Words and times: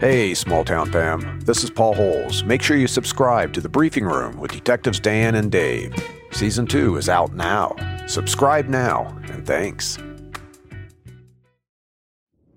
Hey, 0.00 0.34
small 0.34 0.64
town 0.64 0.92
fam. 0.92 1.40
This 1.40 1.64
is 1.64 1.70
Paul 1.70 1.94
Holes. 1.94 2.44
Make 2.44 2.62
sure 2.62 2.76
you 2.76 2.86
subscribe 2.86 3.52
to 3.54 3.60
the 3.60 3.68
Briefing 3.68 4.04
Room 4.04 4.38
with 4.38 4.52
Detectives 4.52 5.00
Dan 5.00 5.34
and 5.34 5.50
Dave. 5.50 5.94
Season 6.30 6.66
2 6.66 6.96
is 6.96 7.08
out 7.08 7.34
now. 7.34 7.74
Subscribe 8.06 8.68
now, 8.68 9.06
and 9.30 9.46
thanks. 9.46 9.98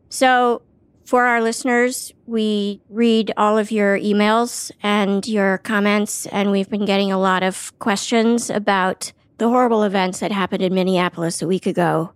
So, 0.09 0.61
for 1.05 1.25
our 1.25 1.41
listeners, 1.41 2.13
we 2.25 2.81
read 2.89 3.31
all 3.37 3.57
of 3.57 3.71
your 3.71 3.97
emails 3.97 4.71
and 4.83 5.25
your 5.25 5.59
comments, 5.59 6.25
and 6.27 6.51
we've 6.51 6.69
been 6.69 6.85
getting 6.85 7.11
a 7.11 7.19
lot 7.19 7.43
of 7.43 7.71
questions 7.79 8.49
about 8.49 9.13
the 9.37 9.47
horrible 9.47 9.83
events 9.83 10.19
that 10.19 10.31
happened 10.31 10.63
in 10.63 10.73
Minneapolis 10.73 11.41
a 11.41 11.47
week 11.47 11.65
ago. 11.65 12.11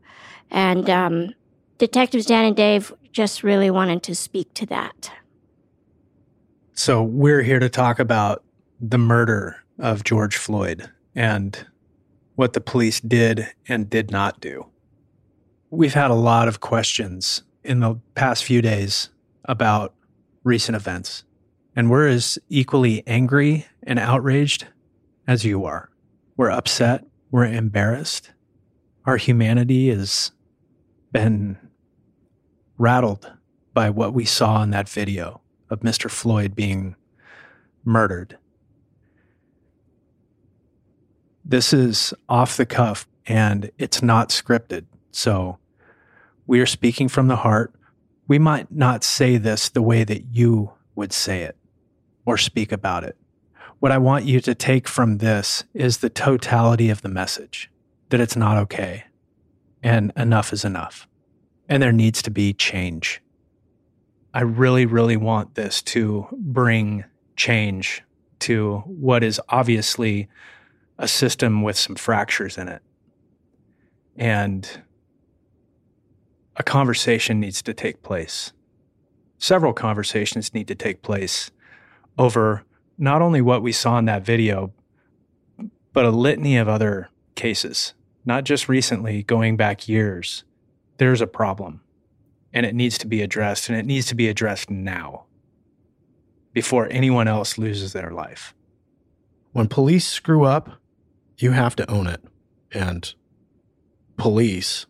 And 0.50 0.90
um, 0.90 1.36
Detectives 1.78 2.26
Dan 2.26 2.46
and 2.46 2.56
Dave 2.56 2.94
just 3.12 3.44
really 3.44 3.70
wanted 3.70 4.04
to 4.04 4.16
speak 4.16 4.54
to 4.56 4.66
that. 4.68 5.12
So, 6.74 7.04
we're 7.04 7.44
here 7.44 7.60
to 7.60 7.70
talk 7.70 8.00
about 8.00 8.44
the 8.80 8.98
murder 8.98 9.58
of 9.78 10.04
George 10.04 10.38
Floyd 10.38 10.90
and 11.16 11.66
what 12.36 12.54
the 12.54 12.62
police 12.62 13.00
did 13.00 13.48
and 13.68 13.90
did 13.90 14.10
not 14.10 14.40
do. 14.42 14.66
We've 15.70 15.94
had 15.94 16.12
a 16.12 16.16
lot 16.16 16.48
of 16.48 16.60
questions 16.60 17.44
in 17.64 17.82
the 17.82 18.00
past 18.16 18.44
few 18.44 18.62
days 18.62 19.10
about 19.46 19.94
recent 20.44 20.76
events, 20.76 21.24
and 21.76 21.90
we're 21.90 22.08
as 22.08 22.40
equally 22.50 23.04
angry 23.06 23.68
and 23.84 24.00
outraged 24.00 24.66
as 25.28 25.46
you 25.46 25.66
are. 25.66 25.90
We're 26.38 26.50
upset, 26.50 27.06
we're 27.30 27.46
embarrassed. 27.46 28.32
Our 29.06 29.18
humanity 29.18 29.90
has 29.90 30.32
been 31.12 31.58
rattled 32.82 33.32
by 33.76 33.92
what 33.92 34.12
we 34.12 34.26
saw 34.26 34.64
in 34.64 34.72
that 34.72 34.90
video 34.90 35.40
of 35.70 35.82
Mr. 35.82 36.10
Floyd 36.10 36.56
being 36.56 36.96
murdered. 37.86 38.38
This 41.46 41.74
is 41.74 42.12
off 42.28 42.58
the 42.58 42.66
cuff 42.66 43.08
and 43.28 43.72
it's 43.78 44.02
not 44.02 44.30
scripted. 44.30 44.86
So 45.12 45.60
we 46.48 46.60
are 46.60 46.66
speaking 46.66 47.08
from 47.08 47.28
the 47.28 47.38
heart. 47.38 47.72
We 48.28 48.40
might 48.40 48.72
not 48.72 49.04
say 49.04 49.38
this 49.38 49.70
the 49.70 49.82
way 49.84 50.04
that 50.04 50.26
you 50.32 50.72
would 50.96 51.14
say 51.14 51.44
it 51.44 51.56
or 52.26 52.36
speak 52.36 52.72
about 52.72 53.04
it. 53.04 53.16
What 53.80 53.92
I 53.92 54.00
want 54.00 54.26
you 54.26 54.42
to 54.42 54.56
take 54.56 54.88
from 54.88 55.20
this 55.20 55.66
is 55.76 56.00
the 56.00 56.10
totality 56.10 56.90
of 56.90 57.04
the 57.04 57.10
message 57.10 57.70
that 58.10 58.20
it's 58.20 58.36
not 58.36 58.58
okay 58.58 59.04
and 59.84 60.12
enough 60.16 60.52
is 60.52 60.66
enough 60.66 61.08
and 61.72 61.82
there 61.82 61.94
needs 61.94 62.22
to 62.22 62.30
be 62.30 62.52
change. 62.52 63.22
I 64.34 64.42
really, 64.42 64.86
really 64.86 65.16
want 65.16 65.56
this 65.56 65.82
to 65.84 66.28
bring 66.34 67.06
change 67.38 68.04
to 68.40 68.80
what 68.80 69.24
is 69.24 69.40
obviously 69.48 70.28
a 70.98 71.08
system 71.08 71.62
with 71.62 71.78
some 71.78 71.96
fractures 71.96 72.58
in 72.58 72.68
it. 72.68 72.82
And 74.18 74.82
a 76.58 76.64
conversation 76.64 77.40
needs 77.40 77.62
to 77.62 77.74
take 77.74 78.04
place. 78.04 78.52
Several 79.38 79.72
conversations 79.72 80.54
need 80.54 80.68
to 80.68 80.76
take 80.76 81.02
place 81.02 81.52
over 82.18 82.66
not 82.98 83.22
only 83.22 83.40
what 83.40 83.62
we 83.62 83.72
saw 83.72 83.98
in 83.98 84.06
that 84.06 84.26
video, 84.26 84.74
but 85.94 86.04
a 86.04 86.12
litany 86.12 86.58
of 86.58 86.68
other 86.68 87.08
cases, 87.36 87.94
not 88.26 88.44
just 88.44 88.68
recently, 88.68 89.24
going 89.24 89.56
back 89.56 89.88
years. 89.88 90.44
There's 91.02 91.20
a 91.20 91.26
problem 91.26 91.82
and 92.54 92.64
it 92.64 92.76
needs 92.76 93.00
to 93.00 93.08
be 93.08 93.24
addressed, 93.24 93.70
and 93.70 93.76
it 93.80 93.88
needs 93.88 94.06
to 94.06 94.14
be 94.14 94.28
addressed 94.28 94.70
now 94.70 95.26
before 96.54 96.88
anyone 96.92 97.28
else 97.28 97.58
loses 97.58 97.92
their 97.92 98.12
life. 98.12 98.54
When 99.52 99.68
police 99.68 100.08
screw 100.08 100.44
up, 100.44 100.70
you 101.40 101.54
have 101.54 101.76
to 101.78 101.90
own 101.90 102.06
it. 102.06 102.24
And 102.72 103.12
police 104.16 104.86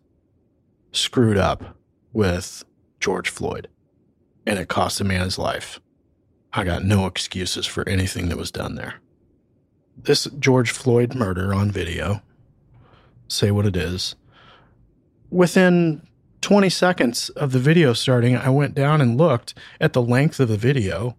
screwed 0.91 1.37
up 1.37 1.77
with 2.11 2.65
George 2.99 3.29
Floyd, 3.29 3.69
and 4.45 4.59
it 4.59 4.67
cost 4.67 4.99
a 4.99 5.05
man 5.05 5.21
his 5.21 5.39
life. 5.39 5.79
I 6.51 6.65
got 6.65 6.83
no 6.83 7.05
excuses 7.05 7.65
for 7.65 7.87
anything 7.87 8.27
that 8.27 8.37
was 8.37 8.51
done 8.51 8.75
there. 8.75 8.95
This 9.95 10.25
George 10.37 10.71
Floyd 10.71 11.15
murder 11.15 11.53
on 11.53 11.71
video, 11.71 12.21
say 13.29 13.49
what 13.49 13.65
it 13.65 13.77
is, 13.77 14.17
within 15.31 16.05
20 16.41 16.69
seconds 16.69 17.29
of 17.29 17.51
the 17.51 17.59
video 17.59 17.93
starting, 17.93 18.35
I 18.35 18.49
went 18.49 18.75
down 18.75 19.01
and 19.01 19.17
looked 19.17 19.55
at 19.79 19.93
the 19.93 20.01
length 20.01 20.39
of 20.39 20.49
the 20.49 20.57
video, 20.57 21.15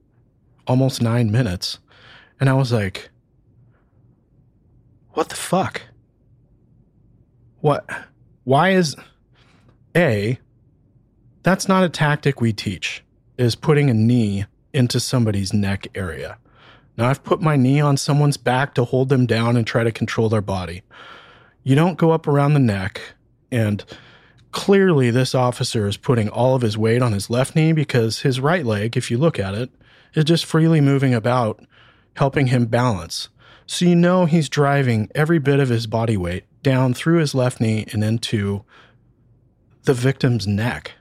almost 0.66 1.02
nine 1.02 1.32
minutes, 1.32 1.78
and 2.38 2.48
I 2.48 2.52
was 2.52 2.72
like, 2.72 3.10
what 5.10 5.28
the 5.28 5.36
fuck? 5.36 5.82
What? 7.60 7.88
Why 8.44 8.70
is. 8.70 8.94
A, 9.94 10.38
that's 11.42 11.68
not 11.68 11.84
a 11.84 11.88
tactic 11.90 12.40
we 12.40 12.54
teach, 12.54 13.04
is 13.36 13.54
putting 13.54 13.90
a 13.90 13.94
knee 13.94 14.46
into 14.72 14.98
somebody's 14.98 15.52
neck 15.52 15.86
area. 15.94 16.38
Now, 16.96 17.10
I've 17.10 17.22
put 17.22 17.42
my 17.42 17.56
knee 17.56 17.80
on 17.82 17.98
someone's 17.98 18.38
back 18.38 18.74
to 18.74 18.84
hold 18.84 19.10
them 19.10 19.26
down 19.26 19.58
and 19.58 19.66
try 19.66 19.84
to 19.84 19.92
control 19.92 20.30
their 20.30 20.40
body. 20.40 20.82
You 21.62 21.74
don't 21.74 21.98
go 21.98 22.10
up 22.10 22.26
around 22.26 22.54
the 22.54 22.60
neck 22.60 23.02
and 23.52 23.84
clearly 24.50 25.10
this 25.10 25.34
officer 25.34 25.86
is 25.86 25.96
putting 25.96 26.28
all 26.28 26.54
of 26.54 26.62
his 26.62 26.76
weight 26.76 27.02
on 27.02 27.12
his 27.12 27.30
left 27.30 27.54
knee 27.54 27.72
because 27.72 28.20
his 28.20 28.40
right 28.40 28.64
leg, 28.64 28.96
if 28.96 29.10
you 29.10 29.18
look 29.18 29.38
at 29.38 29.54
it, 29.54 29.70
is 30.14 30.24
just 30.24 30.44
freely 30.44 30.80
moving 30.80 31.14
about, 31.14 31.64
helping 32.16 32.48
him 32.48 32.66
balance. 32.66 33.28
So 33.66 33.84
you 33.84 33.94
know 33.94 34.24
he's 34.24 34.48
driving 34.48 35.10
every 35.14 35.38
bit 35.38 35.60
of 35.60 35.68
his 35.68 35.86
body 35.86 36.16
weight 36.16 36.44
down 36.62 36.94
through 36.94 37.18
his 37.18 37.34
left 37.34 37.60
knee 37.60 37.86
and 37.92 38.02
into 38.02 38.64
the 39.84 39.94
victim's 39.94 40.46
neck. 40.46 40.92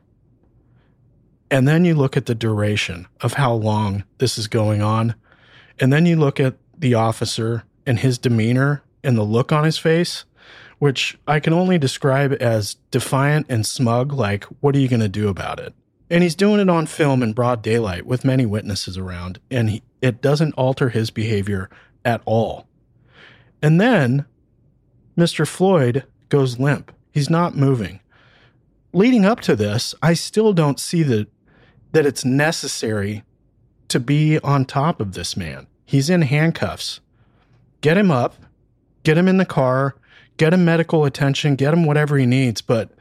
And 1.49 1.67
then 1.67 1.83
you 1.83 1.95
look 1.95 2.15
at 2.15 2.27
the 2.27 2.35
duration 2.35 3.07
of 3.19 3.33
how 3.33 3.53
long 3.53 4.03
this 4.19 4.37
is 4.37 4.47
going 4.47 4.81
on. 4.81 5.15
And 5.79 5.91
then 5.91 6.05
you 6.05 6.15
look 6.15 6.39
at 6.39 6.55
the 6.77 6.93
officer 6.93 7.63
and 7.85 7.99
his 7.99 8.17
demeanor 8.17 8.83
and 9.03 9.17
the 9.17 9.23
look 9.23 9.51
on 9.51 9.63
his 9.63 9.77
face 9.77 10.25
which 10.81 11.15
I 11.27 11.39
can 11.39 11.53
only 11.53 11.77
describe 11.77 12.35
as 12.41 12.77
defiant 12.89 13.45
and 13.49 13.67
smug, 13.67 14.11
like, 14.11 14.45
what 14.61 14.75
are 14.75 14.79
you 14.79 14.87
going 14.87 14.99
to 14.99 15.07
do 15.07 15.27
about 15.27 15.59
it? 15.59 15.75
And 16.09 16.23
he's 16.23 16.33
doing 16.33 16.59
it 16.59 16.71
on 16.71 16.87
film 16.87 17.21
in 17.21 17.33
broad 17.33 17.61
daylight 17.61 18.07
with 18.07 18.25
many 18.25 18.47
witnesses 18.47 18.97
around, 18.97 19.39
and 19.51 19.69
he, 19.69 19.83
it 20.01 20.23
doesn't 20.23 20.55
alter 20.55 20.89
his 20.89 21.11
behavior 21.11 21.69
at 22.03 22.23
all. 22.25 22.65
And 23.61 23.79
then 23.79 24.25
Mr. 25.15 25.47
Floyd 25.47 26.03
goes 26.29 26.57
limp. 26.57 26.91
He's 27.11 27.29
not 27.29 27.55
moving. 27.55 27.99
Leading 28.91 29.23
up 29.23 29.39
to 29.41 29.55
this, 29.55 29.93
I 30.01 30.15
still 30.15 30.51
don't 30.51 30.79
see 30.79 31.03
that 31.03 31.27
that 31.91 32.07
it's 32.07 32.25
necessary 32.25 33.21
to 33.89 33.99
be 33.99 34.39
on 34.39 34.65
top 34.65 34.99
of 34.99 35.13
this 35.13 35.37
man. 35.37 35.67
He's 35.85 36.09
in 36.09 36.23
handcuffs. 36.23 37.01
Get 37.81 37.99
him 37.99 38.09
up, 38.09 38.35
get 39.03 39.15
him 39.15 39.27
in 39.27 39.37
the 39.37 39.45
car, 39.45 39.95
get 40.37 40.53
him 40.53 40.65
medical 40.65 41.05
attention, 41.05 41.55
get 41.55 41.73
him 41.73 41.85
whatever 41.85 42.17
he 42.17 42.25
needs. 42.25 42.61
But 42.61 42.91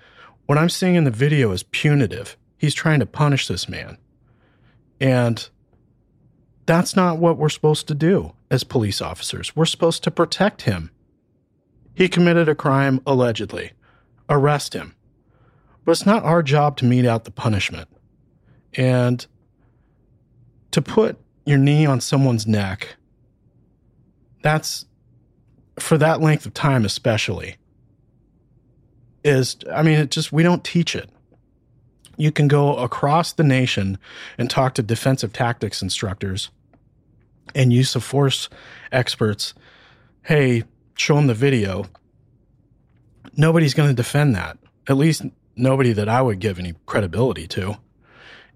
what 0.47 0.59
I'm 0.59 0.69
seeing 0.69 0.95
in 0.95 1.05
the 1.05 1.11
video 1.11 1.53
is 1.53 1.63
punitive. 1.63 2.37
He's 2.59 2.75
trying 2.75 3.01
to 3.01 3.07
punish 3.07 3.49
this 3.49 3.69
man. 3.69 3.97
And 5.01 5.49
that's 6.67 6.95
not 6.95 7.19
what 7.19 7.39
we're 7.39 7.49
supposed 7.49 7.89
to 7.89 7.95
do 7.95 8.33
as 8.51 8.65
police 8.65 9.01
officers. 9.01 9.57
We're 9.57 9.65
supposed 9.65 10.05
to 10.05 10.11
protect 10.11 10.63
him. 10.63 10.91
He 11.95 12.09
committed 12.09 12.49
a 12.49 12.55
crime, 12.55 13.01
allegedly. 13.07 13.73
Arrest 14.29 14.75
him. 14.75 14.95
But 15.85 15.93
it's 15.93 16.07
not 16.07 16.25
our 16.25 16.43
job 16.43 16.77
to 16.79 16.85
mete 16.85 17.07
out 17.07 17.25
the 17.25 17.31
punishment. 17.31 17.89
And 18.75 19.27
to 20.71 20.83
put 20.83 21.19
your 21.45 21.59
knee 21.59 21.87
on 21.87 22.01
someone's 22.01 22.47
neck, 22.47 22.97
that's 24.43 24.87
for 25.83 25.99
that 25.99 26.21
length 26.21 26.47
of 26.47 26.55
time, 26.55 26.85
especially, 26.85 27.57
is 29.25 29.57
I 29.73 29.83
mean, 29.83 29.99
it 29.99 30.11
just, 30.11 30.33
we 30.33 30.43
don't 30.43 30.65
teach 30.65 30.95
it. 30.95 31.11
You 32.17 32.33
can 32.33 32.49
go 32.49 32.77
across 32.77 33.33
the 33.33 33.45
nation 33.45 33.99
and 34.37 34.51
talk 34.51 34.75
to 34.75 34.83
defensive 34.83 35.33
tactics 35.33 35.81
instructors 35.83 36.51
and 37.55 37.73
use 37.73 37.95
of 37.95 38.05
force 38.05 38.49
experts. 38.93 39.55
Hey, 40.23 40.65
show 40.97 41.17
them 41.17 41.27
the 41.27 41.35
video. 41.35 41.87
Nobody's 43.37 43.75
going 43.75 43.89
to 43.89 43.95
defend 43.95 44.35
that. 44.35 44.59
At 44.89 44.97
least 44.97 45.23
nobody 45.57 45.93
that 45.93 46.09
I 46.09 46.21
would 46.21 46.41
give 46.41 46.59
any 46.59 46.75
credibility 46.87 47.47
to. 47.49 47.77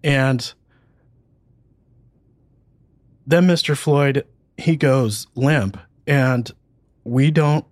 And 0.03 0.53
then 3.27 3.47
Mr. 3.47 3.77
Floyd, 3.77 4.27
he 4.59 4.77
goes 4.77 5.27
limp. 5.35 5.79
And 6.07 6.51
we 7.05 7.31
don't 7.31 7.65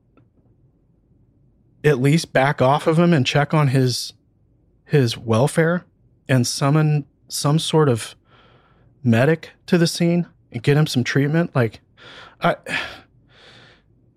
at 1.84 2.00
least 2.00 2.32
back 2.32 2.62
off 2.62 2.87
of 2.87 2.99
him 2.99 3.12
and 3.12 3.26
check 3.26 3.52
on 3.52 3.69
his 3.69 4.12
his 4.84 5.17
welfare 5.17 5.84
and 6.29 6.46
summon 6.46 7.06
some 7.29 7.58
sort 7.58 7.88
of 7.88 8.14
medic 9.02 9.50
to 9.67 9.79
the 9.79 9.87
scene 9.87 10.26
and 10.52 10.62
get 10.62 10.76
him 10.76 10.87
some 10.87 11.02
treatment? 11.02 11.55
Like, 11.55 11.81
I, 12.40 12.56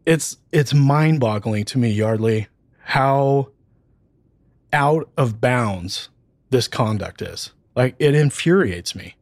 it's 0.06 0.38
it's 0.52 0.74
mind 0.74 1.20
boggling 1.20 1.66
to 1.66 1.78
me, 1.78 1.92
Yeardley, 1.98 2.48
how 2.80 3.50
out 4.74 5.10
of 5.18 5.40
bounds 5.40 6.10
this 6.50 6.68
conduct 6.68 7.22
is. 7.22 7.54
Like, 7.76 7.96
it 8.00 8.16
infuriates 8.16 8.96
me. 8.96 9.16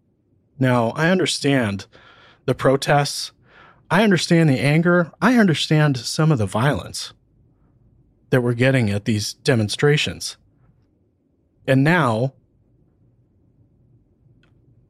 Now, 0.60 0.90
I 0.92 1.10
understand 1.10 1.86
the 2.45 2.54
protests. 2.54 3.31
I 3.94 4.04
understand 4.04 4.50
the 4.50 4.60
anger. 4.60 5.12
I 5.22 5.38
understand 5.38 5.98
some 5.98 6.31
of 6.31 6.40
the 6.40 6.48
violence 6.48 7.13
that 8.31 8.42
we're 8.42 8.56
getting 8.56 8.90
at 8.90 9.06
these 9.06 9.36
demonstrations. 9.36 10.36
And 11.68 11.84
now, 11.84 12.34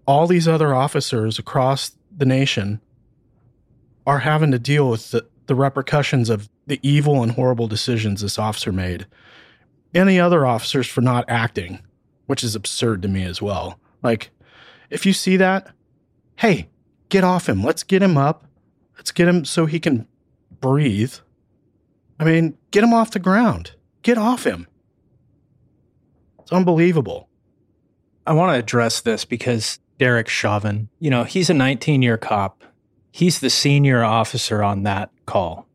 all 0.07 0.25
these 0.25 0.47
other 0.47 0.73
officers 0.73 1.37
across 1.37 1.97
the 2.15 2.25
nation 2.25 2.79
are 4.07 4.19
having 4.19 4.51
to 4.51 4.59
deal 4.59 4.89
with 4.89 5.11
the, 5.11 5.27
the 5.47 5.55
repercussions 5.55 6.29
of 6.29 6.47
the 6.67 6.79
evil 6.81 7.21
and 7.21 7.33
horrible 7.33 7.67
decisions 7.67 8.21
this 8.21 8.39
officer 8.39 8.71
made, 8.71 9.05
and 9.93 10.07
the 10.07 10.21
other 10.21 10.45
officers 10.45 10.87
for 10.87 11.01
not 11.01 11.25
acting, 11.27 11.81
which 12.27 12.41
is 12.41 12.55
absurd 12.55 13.01
to 13.01 13.09
me 13.09 13.25
as 13.25 13.41
well. 13.41 13.77
Like, 14.01 14.29
if 14.89 15.05
you 15.05 15.11
see 15.11 15.35
that, 15.35 15.71
hey, 16.37 16.69
get 17.09 17.25
off 17.25 17.49
him. 17.49 17.65
Let's 17.65 17.83
get 17.83 18.01
him 18.01 18.17
up. 18.17 18.45
Let's 18.95 19.11
get 19.11 19.27
him 19.27 19.45
so 19.45 19.65
he 19.65 19.79
can 19.79 20.07
breathe. 20.59 21.15
I 22.19 22.25
mean, 22.25 22.57
get 22.71 22.83
him 22.83 22.93
off 22.93 23.11
the 23.11 23.19
ground. 23.19 23.71
Get 24.01 24.17
off 24.17 24.45
him. 24.45 24.67
It's 26.39 26.51
unbelievable. 26.51 27.29
I 28.25 28.33
want 28.33 28.53
to 28.53 28.59
address 28.59 29.01
this 29.01 29.25
because 29.25 29.79
Derek 29.97 30.29
Chauvin, 30.29 30.89
you 30.99 31.09
know, 31.09 31.23
he's 31.23 31.49
a 31.49 31.53
19 31.53 32.01
year 32.01 32.17
cop. 32.17 32.63
He's 33.11 33.39
the 33.39 33.49
senior 33.49 34.03
officer 34.03 34.63
on 34.63 34.83
that 34.83 35.11
call. 35.25 35.67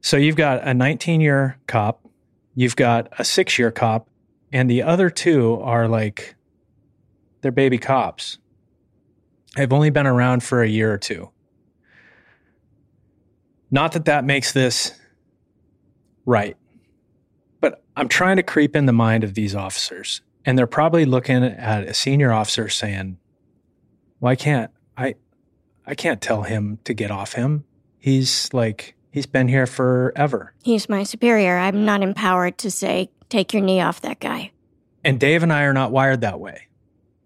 So 0.00 0.16
you've 0.16 0.36
got 0.36 0.66
a 0.66 0.74
19 0.74 1.20
year 1.20 1.58
cop, 1.66 2.06
you've 2.54 2.76
got 2.76 3.08
a 3.18 3.24
six 3.24 3.58
year 3.58 3.70
cop, 3.70 4.08
and 4.52 4.70
the 4.70 4.82
other 4.82 5.10
two 5.10 5.60
are 5.62 5.88
like, 5.88 6.34
they're 7.40 7.52
baby 7.52 7.78
cops. 7.78 8.38
They've 9.56 9.72
only 9.72 9.90
been 9.90 10.06
around 10.06 10.42
for 10.42 10.62
a 10.62 10.68
year 10.68 10.92
or 10.92 10.98
two. 10.98 11.30
Not 13.70 13.92
that 13.92 14.06
that 14.06 14.24
makes 14.24 14.52
this 14.52 14.98
right, 16.24 16.56
but 17.60 17.82
I'm 17.96 18.08
trying 18.08 18.36
to 18.36 18.42
creep 18.42 18.74
in 18.74 18.86
the 18.86 18.92
mind 18.92 19.24
of 19.24 19.34
these 19.34 19.54
officers. 19.54 20.22
And 20.44 20.58
they're 20.58 20.66
probably 20.66 21.04
looking 21.04 21.44
at 21.44 21.84
a 21.84 21.92
senior 21.92 22.32
officer 22.32 22.68
saying, 22.68 23.18
why 24.18 24.34
can't 24.34 24.70
I 24.96 25.14
I 25.86 25.94
can't 25.94 26.20
tell 26.20 26.42
him 26.42 26.78
to 26.84 26.94
get 26.94 27.10
off 27.10 27.32
him. 27.34 27.64
He's 27.98 28.52
like 28.52 28.94
he's 29.10 29.26
been 29.26 29.48
here 29.48 29.66
forever. 29.66 30.54
He's 30.62 30.88
my 30.88 31.02
superior. 31.02 31.58
I'm 31.58 31.84
not 31.84 32.02
empowered 32.02 32.58
to 32.58 32.70
say, 32.70 33.10
take 33.28 33.52
your 33.52 33.62
knee 33.62 33.80
off 33.80 34.00
that 34.02 34.20
guy. 34.20 34.52
And 35.04 35.20
Dave 35.20 35.42
and 35.42 35.52
I 35.52 35.62
are 35.62 35.72
not 35.72 35.92
wired 35.92 36.22
that 36.22 36.40
way. 36.40 36.68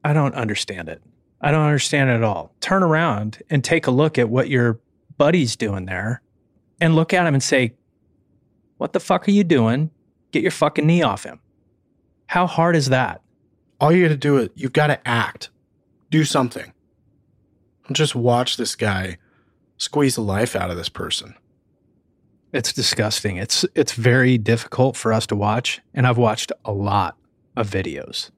I 0.04 0.12
don't 0.12 0.34
understand 0.34 0.88
it. 0.88 1.02
I 1.40 1.50
don't 1.50 1.64
understand 1.64 2.10
it 2.10 2.14
at 2.14 2.22
all. 2.22 2.54
Turn 2.60 2.82
around 2.82 3.42
and 3.50 3.64
take 3.64 3.86
a 3.86 3.90
look 3.90 4.18
at 4.18 4.28
what 4.28 4.48
your 4.48 4.80
buddy's 5.16 5.56
doing 5.56 5.86
there 5.86 6.22
and 6.82 6.96
look 6.96 7.14
at 7.14 7.26
him 7.26 7.32
and 7.32 7.42
say, 7.42 7.74
What 8.76 8.92
the 8.92 9.00
fuck 9.00 9.28
are 9.28 9.30
you 9.30 9.44
doing? 9.44 9.90
Get 10.32 10.42
your 10.42 10.50
fucking 10.50 10.84
knee 10.84 11.02
off 11.02 11.22
him. 11.22 11.38
How 12.26 12.46
hard 12.46 12.74
is 12.74 12.88
that? 12.88 13.22
All 13.80 13.92
you 13.92 14.02
got 14.02 14.08
to 14.08 14.16
do 14.16 14.38
is 14.38 14.48
you've 14.56 14.72
got 14.72 14.88
to 14.88 15.08
act, 15.08 15.50
do 16.10 16.24
something. 16.24 16.72
Just 17.92 18.14
watch 18.16 18.56
this 18.56 18.74
guy 18.74 19.18
squeeze 19.76 20.16
the 20.16 20.22
life 20.22 20.56
out 20.56 20.70
of 20.70 20.76
this 20.76 20.88
person. 20.88 21.34
It's 22.52 22.72
disgusting. 22.72 23.36
It's 23.36 23.64
it's 23.76 23.92
very 23.92 24.36
difficult 24.36 24.96
for 24.96 25.12
us 25.12 25.26
to 25.28 25.36
watch, 25.36 25.80
and 25.94 26.06
I've 26.06 26.18
watched 26.18 26.50
a 26.64 26.72
lot 26.72 27.16
of 27.56 27.70
videos. 27.70 28.30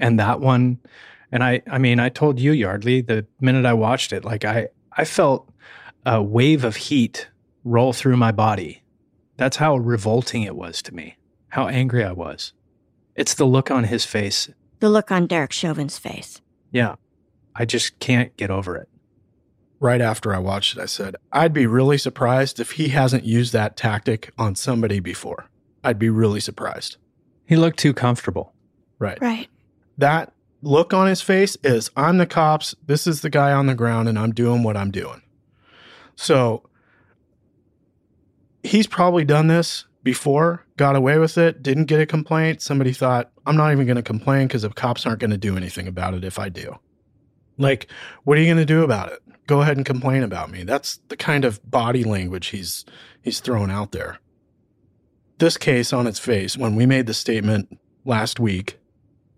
And 0.00 0.18
that 0.18 0.40
one, 0.40 0.78
and 1.30 1.44
I 1.44 1.62
I 1.70 1.78
mean, 1.78 2.00
I 2.00 2.08
told 2.08 2.40
you 2.40 2.52
Yeardley 2.52 3.06
the 3.06 3.24
minute 3.40 3.64
I 3.66 3.72
watched 3.72 4.12
it, 4.12 4.24
like 4.24 4.44
I 4.44 4.68
I 4.92 5.04
felt 5.04 5.48
a 6.04 6.22
wave 6.22 6.64
of 6.64 6.76
heat 6.76 7.28
roll 7.66 7.92
through 7.92 8.16
my 8.16 8.30
body. 8.30 8.82
That's 9.36 9.56
how 9.56 9.76
revolting 9.76 10.42
it 10.42 10.54
was 10.54 10.80
to 10.82 10.94
me. 10.94 11.18
How 11.48 11.66
angry 11.66 12.04
I 12.04 12.12
was. 12.12 12.52
It's 13.16 13.34
the 13.34 13.44
look 13.44 13.70
on 13.70 13.84
his 13.84 14.04
face. 14.04 14.48
The 14.78 14.88
look 14.88 15.10
on 15.10 15.26
Derek 15.26 15.52
Chauvin's 15.52 15.98
face. 15.98 16.40
Yeah. 16.70 16.94
I 17.56 17.64
just 17.64 17.98
can't 17.98 18.36
get 18.36 18.50
over 18.50 18.76
it. 18.76 18.88
Right 19.80 20.00
after 20.00 20.32
I 20.32 20.38
watched 20.38 20.76
it, 20.76 20.80
I 20.80 20.86
said, 20.86 21.16
I'd 21.32 21.52
be 21.52 21.66
really 21.66 21.98
surprised 21.98 22.60
if 22.60 22.72
he 22.72 22.88
hasn't 22.88 23.24
used 23.24 23.52
that 23.52 23.76
tactic 23.76 24.32
on 24.38 24.54
somebody 24.54 25.00
before. 25.00 25.50
I'd 25.82 25.98
be 25.98 26.08
really 26.08 26.40
surprised. 26.40 26.98
He 27.46 27.56
looked 27.56 27.78
too 27.78 27.92
comfortable. 27.92 28.54
Right. 28.98 29.20
Right. 29.20 29.48
That 29.98 30.32
look 30.62 30.94
on 30.94 31.08
his 31.08 31.20
face 31.20 31.56
is 31.64 31.90
I'm 31.96 32.18
the 32.18 32.26
cops, 32.26 32.76
this 32.86 33.06
is 33.06 33.22
the 33.22 33.30
guy 33.30 33.52
on 33.52 33.66
the 33.66 33.74
ground, 33.74 34.08
and 34.08 34.18
I'm 34.18 34.32
doing 34.32 34.62
what 34.62 34.76
I'm 34.76 34.90
doing. 34.90 35.22
So 36.14 36.65
he's 38.66 38.86
probably 38.86 39.24
done 39.24 39.46
this 39.46 39.86
before, 40.02 40.64
got 40.76 40.96
away 40.96 41.18
with 41.18 41.38
it, 41.38 41.62
didn't 41.62 41.86
get 41.86 42.00
a 42.00 42.06
complaint. 42.06 42.62
Somebody 42.62 42.92
thought, 42.92 43.30
I'm 43.46 43.56
not 43.56 43.72
even 43.72 43.86
going 43.86 43.96
to 43.96 44.02
complain 44.02 44.46
because 44.46 44.62
the 44.62 44.70
cops 44.70 45.06
aren't 45.06 45.20
going 45.20 45.30
to 45.30 45.36
do 45.36 45.56
anything 45.56 45.88
about 45.88 46.14
it 46.14 46.24
if 46.24 46.38
I 46.38 46.48
do. 46.48 46.78
Like, 47.58 47.88
what 48.24 48.36
are 48.36 48.40
you 48.40 48.46
going 48.46 48.58
to 48.58 48.64
do 48.64 48.82
about 48.82 49.12
it? 49.12 49.20
Go 49.46 49.62
ahead 49.62 49.76
and 49.76 49.86
complain 49.86 50.22
about 50.22 50.50
me. 50.50 50.64
That's 50.64 50.98
the 51.08 51.16
kind 51.16 51.44
of 51.44 51.60
body 51.68 52.04
language 52.04 52.48
he's 52.48 52.84
he's 53.22 53.40
throwing 53.40 53.70
out 53.70 53.92
there. 53.92 54.18
This 55.38 55.56
case 55.56 55.92
on 55.92 56.06
its 56.06 56.18
face, 56.18 56.56
when 56.56 56.74
we 56.76 56.86
made 56.86 57.06
the 57.06 57.14
statement 57.14 57.78
last 58.04 58.40
week, 58.40 58.78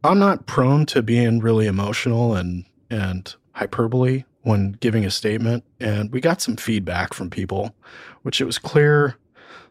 I'm 0.02 0.18
not 0.18 0.46
prone 0.46 0.86
to 0.86 1.02
being 1.02 1.40
really 1.40 1.66
emotional 1.66 2.34
and 2.34 2.64
and 2.90 3.34
hyperbole 3.52 4.24
when 4.42 4.72
giving 4.72 5.04
a 5.04 5.10
statement, 5.10 5.64
and 5.78 6.10
we 6.10 6.20
got 6.20 6.40
some 6.40 6.56
feedback 6.56 7.12
from 7.12 7.28
people, 7.28 7.74
which 8.28 8.42
it 8.42 8.44
was 8.44 8.58
clear 8.58 9.16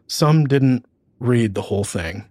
some 0.08 0.44
didn't 0.44 0.84
read 1.20 1.54
the 1.54 1.62
whole 1.62 1.84
thing. 1.84 2.28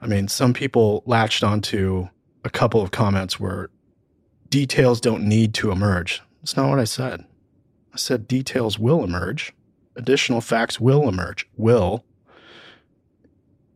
I 0.00 0.06
mean, 0.06 0.28
some 0.28 0.54
people 0.54 1.02
latched 1.04 1.44
onto 1.44 2.08
a 2.42 2.48
couple 2.48 2.80
of 2.80 2.90
comments 2.90 3.38
where 3.38 3.68
details 4.48 4.98
don't 4.98 5.28
need 5.28 5.52
to 5.56 5.72
emerge. 5.72 6.22
That's 6.40 6.56
not 6.56 6.70
what 6.70 6.78
I 6.78 6.84
said. 6.84 7.26
I 7.92 7.98
said 7.98 8.26
details 8.28 8.78
will 8.78 9.04
emerge. 9.04 9.52
Additional 9.94 10.40
facts 10.40 10.80
will 10.80 11.06
emerge. 11.06 11.46
Will. 11.54 12.02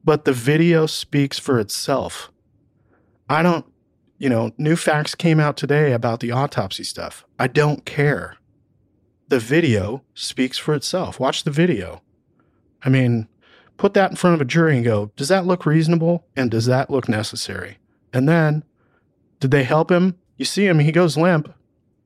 But 0.03 0.25
the 0.25 0.33
video 0.33 0.87
speaks 0.87 1.39
for 1.39 1.61
itself. 1.61 2.33
I 3.29 3.43
don't, 3.43 3.67
you 4.17 4.31
know, 4.31 4.53
new 4.57 4.77
facts 4.77 5.15
came 5.15 5.41
out 5.41 5.59
today 5.59 5.93
about 5.93 6.21
the 6.21 6.31
autopsy 6.31 6.85
stuff. 6.85 7.27
I 7.39 7.49
don't 7.49 7.85
care. 7.85 8.39
The 9.35 9.41
video 9.41 10.05
speaks 10.15 10.59
for 10.59 10.75
itself. 10.75 11.19
Watch 11.19 11.43
the 11.43 11.51
video. 11.51 12.03
I 12.85 12.89
mean, 12.89 13.27
put 13.77 13.93
that 13.95 14.13
in 14.13 14.17
front 14.17 14.35
of 14.35 14.41
a 14.41 14.45
jury 14.45 14.77
and 14.77 14.85
go, 14.85 15.11
does 15.17 15.27
that 15.27 15.45
look 15.45 15.67
reasonable? 15.67 16.25
And 16.37 16.53
does 16.53 16.67
that 16.67 16.89
look 16.89 17.09
necessary? 17.09 17.79
And 18.13 18.29
then, 18.29 18.63
did 19.41 19.51
they 19.51 19.65
help 19.65 19.91
him? 19.91 20.17
You 20.37 20.45
see 20.45 20.69
him, 20.69 20.79
he 20.79 20.93
goes 20.93 21.17
limp. 21.17 21.53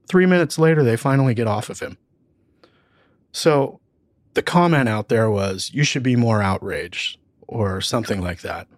Three 0.09 0.25
minutes 0.25 0.59
later, 0.59 0.83
they 0.83 0.97
finally 0.97 1.35
get 1.35 1.47
off 1.47 1.69
of 1.69 1.81
him. 1.81 1.99
So 3.31 3.79
the 4.33 4.43
comment 4.43 4.89
out 4.89 5.11
there 5.11 5.31
was, 5.31 5.71
you 5.75 5.85
should 5.85 6.03
be 6.03 6.17
more 6.17 6.41
outraged 6.41 7.19
or 7.47 7.83
something 7.83 8.23
like 8.23 8.41
that. 8.41 8.69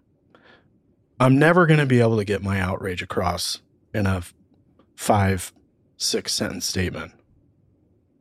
I'm 1.21 1.38
never 1.38 1.66
going 1.66 1.78
to 1.78 1.87
be 1.87 2.00
able 2.00 2.16
to 2.16 2.25
get 2.25 2.42
my 2.42 2.59
outrage 2.59 3.00
across 3.00 3.62
in 3.95 4.09
a 4.09 4.25
five, 4.97 5.52
six 5.97 6.33
sentence 6.33 6.66
statement. 6.66 7.12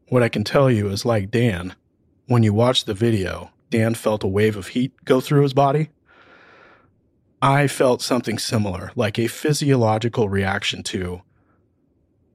What 0.09 0.23
I 0.23 0.29
can 0.29 0.43
tell 0.43 0.69
you 0.71 0.89
is 0.89 1.05
like 1.05 1.31
Dan, 1.31 1.75
when 2.27 2.43
you 2.43 2.53
watch 2.53 2.85
the 2.85 2.93
video, 2.93 3.51
Dan 3.69 3.93
felt 3.93 4.23
a 4.23 4.27
wave 4.27 4.57
of 4.57 4.69
heat 4.69 4.93
go 5.05 5.21
through 5.21 5.43
his 5.43 5.53
body. 5.53 5.89
I 7.41 7.67
felt 7.67 8.01
something 8.01 8.37
similar, 8.37 8.91
like 8.95 9.17
a 9.17 9.27
physiological 9.27 10.27
reaction 10.27 10.83
to 10.83 11.21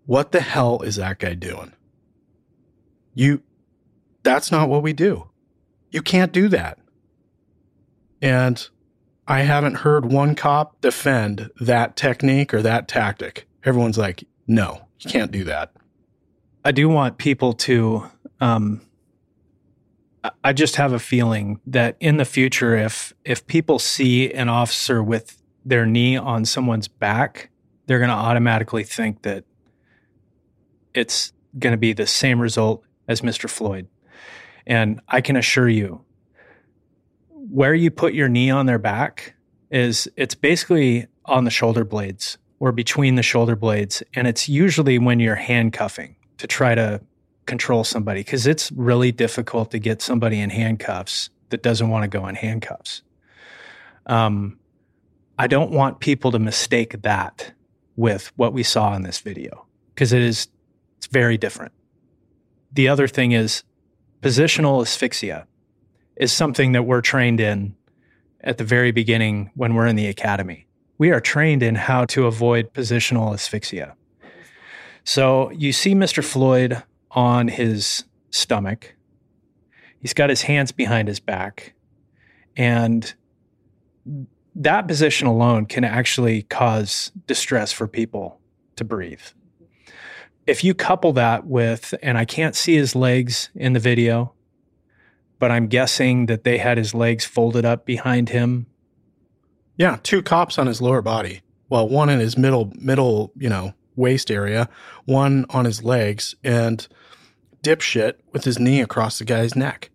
what 0.07 0.33
the 0.33 0.40
hell 0.40 0.83
is 0.83 0.97
that 0.97 1.19
guy 1.19 1.35
doing? 1.35 1.73
You, 3.14 3.43
that's 4.23 4.52
not 4.52 4.69
what 4.69 4.83
we 4.83 4.93
do. 4.93 5.28
You 5.90 6.02
can't 6.02 6.33
do 6.33 6.49
that. 6.49 6.78
And 8.21 8.69
I 9.26 9.40
haven't 9.40 9.76
heard 9.76 10.07
one 10.07 10.35
cop 10.35 10.81
defend 10.81 11.50
that 11.61 11.97
technique 11.97 12.52
or 12.52 12.62
that 12.62 12.88
tactic. 12.88 13.47
Everyone's 13.64 13.99
like, 13.99 14.25
no, 14.47 14.87
you 15.00 15.11
can't 15.11 15.31
do 15.31 15.45
that. 15.45 15.73
I 16.64 16.73
do 16.73 16.88
want 16.88 17.18
people 17.18 17.52
to, 17.52 18.11
um, 18.40 18.80
I 20.42 20.54
just 20.54 20.76
have 20.76 20.94
a 20.94 20.99
feeling 20.99 21.61
that 21.66 21.97
in 22.00 22.16
the 22.16 22.25
future, 22.25 22.75
if 22.75 23.12
if 23.25 23.47
people 23.47 23.78
see 23.78 24.33
an 24.33 24.49
officer 24.49 25.02
with 25.02 25.42
their 25.66 25.85
knee 25.85 26.16
on 26.16 26.47
someone's 26.47 26.88
back, 26.88 27.50
they're 27.87 27.99
going 27.99 28.09
to 28.09 28.16
automatically 28.16 28.85
think 28.85 29.23
that 29.23 29.44
it's 30.94 31.35
going 31.59 31.73
to 31.73 31.78
be 31.78 31.92
the 31.92 32.06
same 32.06 32.40
result 32.40 32.83
as 33.06 33.21
Mr. 33.21 33.50
Floyd. 33.50 33.87
And 34.66 35.00
I 35.09 35.21
can 35.21 35.37
assure 35.37 35.68
you, 35.68 36.02
where 37.28 37.75
you 37.75 37.90
put 37.90 38.14
your 38.14 38.28
knee 38.28 38.49
on 38.49 38.64
their 38.64 38.78
back 38.78 39.35
is 39.71 40.09
it's 40.16 40.35
basically 40.35 41.06
on 41.26 41.44
the 41.44 41.50
shoulder 41.50 41.85
blades 41.85 42.38
or 42.61 42.73
between 42.73 43.16
the 43.16 43.23
shoulder 43.23 43.56
blades. 43.56 44.02
And 44.14 44.26
it's 44.26 44.49
usually 44.49 44.99
when 44.99 45.21
you're 45.21 45.35
handcuffing 45.35 46.16
to 46.38 46.47
try 46.47 46.75
to 46.75 47.00
control 47.47 47.85
somebody 47.85 48.21
because 48.21 48.47
it's 48.47 48.73
really 48.73 49.12
difficult 49.12 49.71
to 49.71 49.79
get 49.79 50.00
somebody 50.00 50.41
in 50.41 50.50
handcuffs 50.50 51.31
that 51.50 51.62
doesn't 51.62 51.88
want 51.88 52.03
to 52.03 52.09
go 52.09 52.26
in 52.26 52.35
handcuffs. 52.35 53.03
Um, 54.07 54.59
I 55.38 55.47
don't 55.47 55.71
want 55.71 56.00
people 56.00 56.31
to 56.33 56.38
mistake 56.38 57.03
that 57.03 57.53
with 57.97 58.33
what 58.37 58.53
we 58.53 58.62
saw 58.62 58.95
in 58.95 59.03
this 59.03 59.21
video 59.21 59.67
because 59.95 60.12
it 60.12 60.23
is 60.23 60.49
it's 60.97 61.07
very 61.07 61.37
different. 61.37 61.73
The 62.73 62.88
other 62.88 63.07
thing 63.07 63.33
is 63.33 63.62
positional 64.23 64.81
asphyxia 64.83 65.47
is 66.17 66.33
something 66.33 66.73
that 66.73 66.85
we're 66.85 67.03
trained 67.03 67.41
in 67.41 67.76
at 68.41 68.59
the 68.59 68.64
very 68.64 68.91
beginning 68.91 69.50
when 69.55 69.75
we're 69.75 69.87
in 69.87 69.97
the 69.97 70.07
academy. 70.07 70.67
We 70.99 71.11
are 71.11 71.21
trained 71.21 71.62
in 71.62 71.75
how 71.75 72.05
to 72.07 72.26
avoid 72.26 72.73
positional 72.73 73.35
asphyxia. 73.35 73.97
So 75.05 75.51
you 75.51 75.73
see 75.73 75.95
Mr. 75.95 76.25
Floyd 76.25 76.83
on 77.11 77.49
his 77.49 78.05
stomach. 78.31 78.95
He's 80.01 80.15
got 80.15 80.31
his 80.31 80.43
hands 80.43 80.73
behind 80.73 81.09
his 81.09 81.21
back. 81.21 81.75
And 82.57 83.15
that 84.55 84.89
position 84.89 85.27
alone 85.27 85.67
can 85.67 85.85
actually 85.85 86.43
cause 86.43 87.13
distress 87.27 87.73
for 87.73 87.87
people 87.87 88.41
to 88.77 88.85
breathe. 88.85 89.23
If 90.47 90.63
you 90.63 90.75
couple 90.75 91.13
that 91.15 91.47
with, 91.47 91.95
and 92.03 92.19
I 92.19 92.25
can't 92.25 92.55
see 92.55 92.75
his 92.75 92.95
legs 92.95 93.51
in 93.55 93.73
the 93.73 93.81
video, 93.81 94.35
but 95.39 95.51
I'm 95.51 95.69
guessing 95.69 96.27
that 96.27 96.45
they 96.45 96.59
had 96.59 96.79
his 96.79 96.95
legs 96.95 97.25
folded 97.25 97.65
up 97.65 97.87
behind 97.87 98.29
him. 98.29 98.67
Yeah, 99.77 99.99
two 100.03 100.23
cops 100.23 100.59
on 100.59 100.67
his 100.67 100.81
lower 100.81 101.03
body. 101.03 101.41
Well, 101.69 101.89
one 101.89 102.11
in 102.11 102.21
his 102.21 102.37
middle 102.37 102.73
middle, 102.77 103.33
you 103.37 103.49
know, 103.49 103.75
waist 103.97 104.31
area, 104.31 104.69
one 105.05 105.47
on 105.51 105.65
his 105.65 105.83
legs, 105.83 106.35
and 106.43 106.87
dipshit 107.63 108.15
with 108.33 108.45
his 108.45 108.59
knee 108.59 108.81
across 108.81 109.19
the 109.19 109.25
guy's 109.25 109.57
neck. 109.57 109.91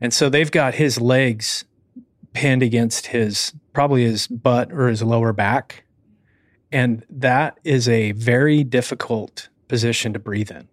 And 0.00 0.12
so 0.12 0.28
they've 0.28 0.50
got 0.50 0.74
his 0.74 1.00
legs 1.00 1.64
pinned 2.32 2.62
against 2.62 3.06
his 3.06 3.54
probably 3.72 4.04
his 4.04 4.26
butt 4.26 4.72
or 4.72 4.88
his 4.88 5.02
lower 5.02 5.32
back. 5.32 5.84
And 6.70 7.04
that 7.08 7.58
is 7.64 7.88
a 7.88 8.12
very 8.12 8.64
difficult 8.64 9.48
position 9.68 10.12
to 10.12 10.18
breathe 10.18 10.50
in. 10.50 10.68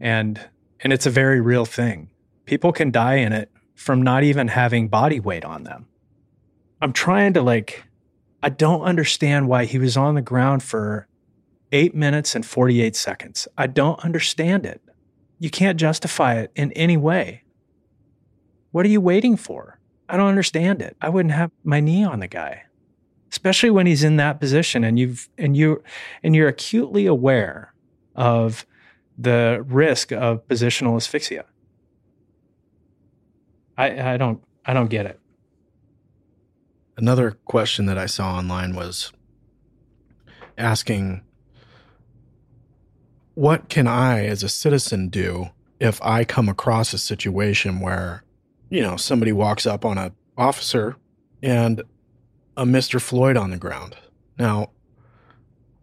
And 0.00 0.48
and 0.80 0.92
it's 0.92 1.06
a 1.06 1.10
very 1.10 1.40
real 1.40 1.64
thing. 1.64 2.10
People 2.44 2.72
can 2.72 2.90
die 2.90 3.16
in 3.16 3.32
it 3.32 3.50
from 3.74 4.02
not 4.02 4.22
even 4.22 4.48
having 4.48 4.88
body 4.88 5.20
weight 5.20 5.44
on 5.44 5.64
them. 5.64 5.86
I'm 6.80 6.92
trying 6.92 7.32
to 7.34 7.42
like 7.42 7.84
I 8.42 8.48
don't 8.50 8.82
understand 8.82 9.48
why 9.48 9.64
he 9.64 9.78
was 9.78 9.96
on 9.96 10.14
the 10.14 10.22
ground 10.22 10.62
for 10.62 11.08
8 11.72 11.94
minutes 11.94 12.34
and 12.34 12.46
48 12.46 12.94
seconds. 12.96 13.48
I 13.56 13.66
don't 13.66 14.02
understand 14.04 14.64
it. 14.64 14.80
You 15.38 15.50
can't 15.50 15.78
justify 15.78 16.34
it 16.34 16.50
in 16.54 16.72
any 16.72 16.96
way. 16.96 17.42
What 18.70 18.86
are 18.86 18.90
you 18.90 19.00
waiting 19.00 19.36
for? 19.36 19.78
I 20.08 20.16
don't 20.16 20.28
understand 20.28 20.80
it. 20.82 20.96
I 21.00 21.08
wouldn't 21.08 21.34
have 21.34 21.50
my 21.64 21.80
knee 21.80 22.04
on 22.04 22.20
the 22.20 22.28
guy, 22.28 22.62
especially 23.30 23.70
when 23.70 23.86
he's 23.86 24.02
in 24.02 24.16
that 24.16 24.40
position 24.40 24.84
and 24.84 24.98
you've 24.98 25.28
and 25.36 25.56
you 25.56 25.82
and 26.22 26.34
you're 26.34 26.48
acutely 26.48 27.06
aware 27.06 27.74
of 28.14 28.66
the 29.18 29.64
risk 29.66 30.12
of 30.12 30.46
positional 30.48 30.96
asphyxia. 30.96 31.44
I, 33.76 34.14
I 34.14 34.16
don't 34.16 34.42
I 34.64 34.72
don't 34.72 34.88
get 34.88 35.06
it. 35.06 35.20
Another 36.98 37.30
question 37.46 37.86
that 37.86 37.96
I 37.96 38.06
saw 38.06 38.34
online 38.36 38.74
was 38.74 39.12
asking 40.58 41.22
what 43.34 43.68
can 43.70 43.86
I 43.86 44.26
as 44.26 44.42
a 44.42 44.48
citizen 44.48 45.08
do 45.08 45.46
if 45.80 46.02
I 46.02 46.24
come 46.24 46.48
across 46.48 46.92
a 46.92 46.98
situation 46.98 47.80
where 47.80 48.24
you 48.70 48.82
know, 48.82 48.96
somebody 48.96 49.32
walks 49.32 49.66
up 49.66 49.84
on 49.84 49.98
a 49.98 50.12
officer 50.36 50.96
and 51.42 51.82
a 52.56 52.64
Mr. 52.64 53.00
Floyd 53.00 53.36
on 53.36 53.50
the 53.50 53.56
ground. 53.56 53.96
Now, 54.38 54.70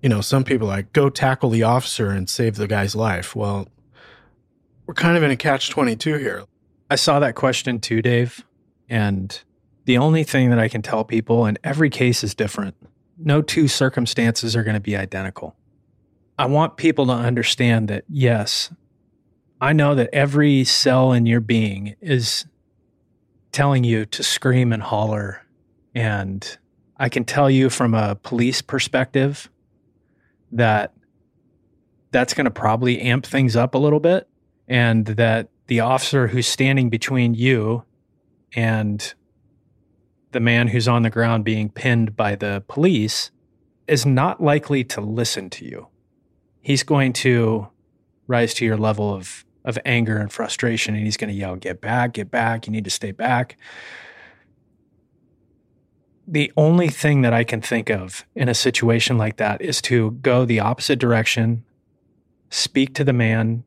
you 0.02 0.10
know, 0.10 0.22
some 0.22 0.44
people 0.44 0.68
like 0.68 0.94
go 0.94 1.10
tackle 1.10 1.50
the 1.50 1.64
officer 1.64 2.12
and 2.12 2.30
save 2.30 2.56
the 2.56 2.68
guy's 2.68 2.96
life. 2.96 3.36
Well, 3.36 3.68
we're 4.86 4.94
kind 4.94 5.18
of 5.18 5.24
in 5.24 5.32
a 5.32 5.36
catch 5.36 5.70
22 5.70 6.18
here. 6.18 6.44
I 6.90 6.96
saw 6.96 7.20
that 7.20 7.36
question 7.36 7.80
too, 7.80 8.02
Dave. 8.02 8.46
And 8.88 9.42
the 9.86 9.98
only 9.98 10.24
thing 10.24 10.50
that 10.50 10.60
I 10.60 10.68
can 10.68 10.82
tell 10.82 11.04
people, 11.04 11.46
and 11.46 11.58
every 11.64 11.90
case 11.90 12.24
is 12.24 12.36
different, 12.36 12.76
no 13.18 13.42
two 13.42 13.68
circumstances 13.68 14.56
are 14.56 14.64
going 14.64 14.76
to 14.76 14.82
be 14.82 14.96
identical. 14.96 15.56
I 16.38 16.48
want 16.48 16.76
people 16.76 17.06
to 17.06 17.14
understand 17.14 17.88
that, 17.88 18.04
yes, 18.10 18.74
I 19.62 19.74
know 19.74 19.96
that 19.96 20.10
every 20.12 20.64
cell 20.66 21.14
in 21.14 21.26
your 21.26 21.40
being 21.40 21.96
is 22.02 22.46
telling 23.52 23.84
you 23.86 24.06
to 24.08 24.22
scream 24.22 24.74
and 24.74 24.84
holler. 24.84 25.44
And 25.94 26.58
I 26.98 27.08
can 27.08 27.24
tell 27.24 27.50
you 27.50 27.70
from 27.70 27.94
a 27.94 28.16
police 28.16 28.62
perspective 28.62 29.50
that 30.52 30.94
that's 32.12 32.34
going 32.34 32.46
to 32.46 32.52
probably 32.52 33.00
amp 33.02 33.26
things 33.26 33.56
up 33.56 33.76
a 33.76 33.78
little 33.78 34.02
bit. 34.02 34.28
And 34.68 35.06
that 35.06 35.50
the 35.68 35.80
officer 35.80 36.28
who's 36.28 36.48
standing 36.48 36.90
between 36.90 37.34
you 37.34 37.86
and 38.56 39.14
the 40.36 40.42
man 40.42 40.68
who's 40.68 40.86
on 40.86 41.02
the 41.02 41.10
ground 41.10 41.46
being 41.46 41.70
pinned 41.70 42.18
by 42.18 42.36
the 42.36 42.62
police 42.68 43.32
is 43.88 44.06
not 44.06 44.44
likely 44.44 44.84
to 44.84 45.00
listen 45.00 45.50
to 45.50 45.64
you. 45.64 45.88
He's 46.60 46.84
going 46.84 47.14
to 47.14 47.70
rise 48.28 48.54
to 48.56 48.66
your 48.66 48.76
level 48.76 49.16
of 49.16 49.46
of 49.64 49.80
anger 49.86 50.18
and 50.18 50.32
frustration 50.32 50.94
and 50.94 51.06
he's 51.06 51.18
going 51.18 51.30
to 51.30 51.36
yell 51.36 51.56
get 51.56 51.82
back 51.82 52.14
get 52.14 52.30
back 52.30 52.68
you 52.68 52.72
need 52.72 52.84
to 52.84 52.90
stay 52.92 53.12
back 53.12 53.58
the 56.28 56.54
only 56.56 56.88
thing 56.88 57.24
that 57.24 57.34
i 57.34 57.44
can 57.44 57.62
think 57.62 57.90
of 57.90 58.28
in 58.36 58.48
a 58.48 58.54
situation 58.54 59.18
like 59.18 59.38
that 59.38 59.60
is 59.64 59.82
to 59.82 60.12
go 60.22 60.46
the 60.46 60.60
opposite 60.60 61.00
direction 61.00 61.64
speak 62.52 62.94
to 62.94 63.04
the 63.04 63.12
man 63.12 63.64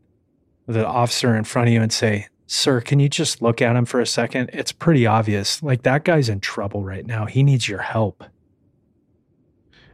the 0.69 0.87
officer 0.87 1.35
in 1.35 1.43
front 1.43 1.67
of 1.67 1.75
you 1.75 1.83
and 1.83 1.93
say 1.93 2.29
sir 2.49 2.81
can 2.81 2.99
you 2.99 3.09
just 3.09 3.41
look 3.41 3.63
at 3.63 3.77
him 3.77 3.85
for 3.85 4.01
a 4.01 4.07
second? 4.07 4.51
It's 4.53 4.73
pretty 4.73 5.07
obvious. 5.07 5.63
Like 5.63 5.83
that 5.83 6.05
guy's 6.05 6.29
in 6.29 6.41
trouble 6.41 6.83
right 6.83 7.07
now. 7.07 7.27
He 7.27 7.45
needs 7.45 7.69
your 7.69 7.83
help. 7.83 8.25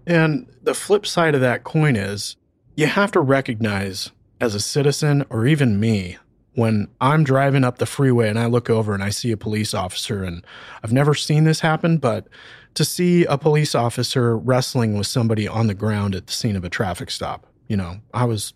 And 0.06 0.46
the 0.62 0.74
flip 0.74 1.04
side 1.06 1.34
of 1.34 1.40
that 1.42 1.64
coin 1.64 1.96
is 1.96 2.36
you 2.76 2.86
have 2.86 3.10
to 3.12 3.20
recognize 3.20 4.12
as 4.40 4.54
a 4.54 4.60
citizen 4.60 5.24
or 5.30 5.46
even 5.46 5.80
me 5.80 6.18
when 6.54 6.88
I'm 7.00 7.24
driving 7.24 7.64
up 7.64 7.78
the 7.78 7.86
freeway 7.86 8.28
and 8.28 8.38
I 8.38 8.46
look 8.46 8.70
over 8.70 8.94
and 8.94 9.02
I 9.02 9.10
see 9.10 9.32
a 9.32 9.36
police 9.36 9.74
officer, 9.74 10.22
and 10.22 10.44
I've 10.84 10.92
never 10.92 11.14
seen 11.14 11.44
this 11.44 11.60
happen, 11.60 11.98
but 11.98 12.28
to 12.74 12.84
see 12.84 13.24
a 13.24 13.36
police 13.36 13.74
officer 13.74 14.36
wrestling 14.36 14.96
with 14.96 15.08
somebody 15.08 15.48
on 15.48 15.66
the 15.66 15.74
ground 15.74 16.14
at 16.14 16.26
the 16.28 16.32
scene 16.32 16.54
of 16.54 16.64
a 16.64 16.68
traffic 16.68 17.10
stop, 17.10 17.46
you 17.66 17.76
know, 17.76 17.98
I 18.12 18.24
was 18.24 18.52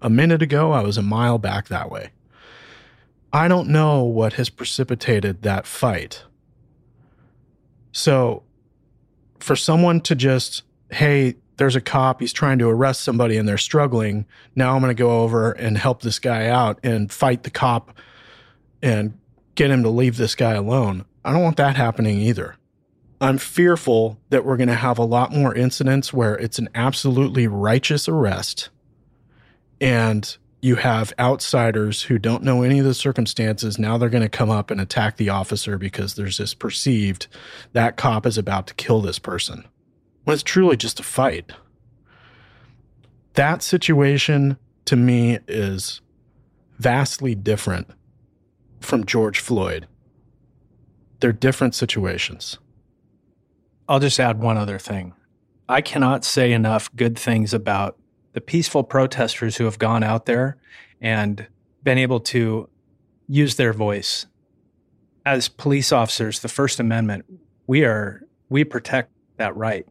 a 0.00 0.08
minute 0.08 0.40
ago, 0.40 0.72
I 0.72 0.82
was 0.82 0.96
a 0.96 1.02
mile 1.02 1.38
back 1.38 1.68
that 1.68 1.90
way. 1.90 2.10
I 3.32 3.48
don't 3.48 3.68
know 3.68 4.02
what 4.02 4.34
has 4.34 4.50
precipitated 4.50 5.42
that 5.42 5.66
fight. 5.66 6.24
So, 7.92 8.42
for 9.38 9.56
someone 9.56 10.00
to 10.02 10.14
just, 10.14 10.62
hey, 10.90 11.36
there's 11.56 11.76
a 11.76 11.80
cop, 11.80 12.20
he's 12.20 12.32
trying 12.32 12.58
to 12.58 12.68
arrest 12.68 13.02
somebody 13.02 13.36
and 13.36 13.48
they're 13.48 13.58
struggling. 13.58 14.26
Now 14.54 14.74
I'm 14.74 14.80
going 14.80 14.94
to 14.94 15.00
go 15.00 15.22
over 15.22 15.52
and 15.52 15.76
help 15.76 16.02
this 16.02 16.18
guy 16.18 16.48
out 16.48 16.78
and 16.82 17.12
fight 17.12 17.42
the 17.42 17.50
cop 17.50 17.96
and 18.82 19.18
get 19.54 19.70
him 19.70 19.82
to 19.82 19.88
leave 19.88 20.16
this 20.16 20.34
guy 20.34 20.54
alone. 20.54 21.04
I 21.24 21.32
don't 21.32 21.42
want 21.42 21.56
that 21.58 21.76
happening 21.76 22.18
either. 22.18 22.56
I'm 23.20 23.38
fearful 23.38 24.18
that 24.30 24.44
we're 24.44 24.56
going 24.56 24.68
to 24.68 24.74
have 24.74 24.98
a 24.98 25.04
lot 25.04 25.32
more 25.32 25.54
incidents 25.54 26.12
where 26.12 26.36
it's 26.36 26.58
an 26.58 26.68
absolutely 26.74 27.46
righteous 27.46 28.08
arrest 28.08 28.70
and 29.80 30.36
you 30.62 30.76
have 30.76 31.12
outsiders 31.18 32.02
who 32.02 32.20
don't 32.20 32.44
know 32.44 32.62
any 32.62 32.78
of 32.78 32.84
the 32.84 32.94
circumstances. 32.94 33.80
Now 33.80 33.98
they're 33.98 34.08
going 34.08 34.22
to 34.22 34.28
come 34.28 34.48
up 34.48 34.70
and 34.70 34.80
attack 34.80 35.16
the 35.16 35.28
officer 35.28 35.76
because 35.76 36.14
there's 36.14 36.38
this 36.38 36.54
perceived 36.54 37.26
that 37.72 37.96
cop 37.96 38.24
is 38.24 38.38
about 38.38 38.68
to 38.68 38.74
kill 38.74 39.00
this 39.00 39.18
person 39.18 39.66
when 40.22 40.34
it's 40.34 40.44
truly 40.44 40.76
just 40.76 41.00
a 41.00 41.02
fight. 41.02 41.50
That 43.34 43.62
situation 43.62 44.56
to 44.84 44.94
me 44.94 45.40
is 45.48 46.00
vastly 46.78 47.34
different 47.34 47.88
from 48.80 49.04
George 49.04 49.40
Floyd. 49.40 49.88
They're 51.18 51.32
different 51.32 51.74
situations. 51.74 52.58
I'll 53.88 54.00
just 54.00 54.20
add 54.20 54.40
one 54.40 54.56
other 54.56 54.78
thing. 54.78 55.14
I 55.68 55.80
cannot 55.80 56.24
say 56.24 56.52
enough 56.52 56.94
good 56.94 57.18
things 57.18 57.52
about 57.52 57.98
the 58.32 58.40
peaceful 58.40 58.84
protesters 58.84 59.56
who 59.56 59.64
have 59.64 59.78
gone 59.78 60.02
out 60.02 60.26
there 60.26 60.56
and 61.00 61.46
been 61.82 61.98
able 61.98 62.20
to 62.20 62.68
use 63.28 63.56
their 63.56 63.72
voice. 63.72 64.26
As 65.24 65.48
police 65.48 65.92
officers, 65.92 66.40
the 66.40 66.48
First 66.48 66.80
Amendment, 66.80 67.24
we 67.66 67.84
are 67.84 68.22
we 68.48 68.64
protect 68.64 69.10
that 69.36 69.56
right. 69.56 69.86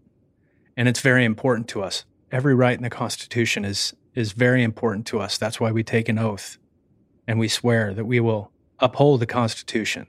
And 0.78 0.88
it's 0.88 1.02
very 1.02 1.26
important 1.26 1.68
to 1.70 1.82
us. 1.82 2.06
Every 2.32 2.54
right 2.54 2.78
in 2.78 2.84
the 2.84 2.90
Constitution 2.90 3.66
is 3.66 3.94
is 4.14 4.34
very 4.34 4.64
important 4.64 5.08
to 5.08 5.20
us. 5.20 5.38
That's 5.38 5.60
why 5.60 5.72
we 5.72 5.84
take 5.84 6.10
an 6.10 6.20
oath 6.20 6.58
and 7.28 7.40
we 7.40 7.48
swear 7.48 7.94
that 7.94 8.06
we 8.06 8.20
will 8.20 8.52
uphold 8.80 9.22
the 9.22 9.26
Constitution. 9.26 10.08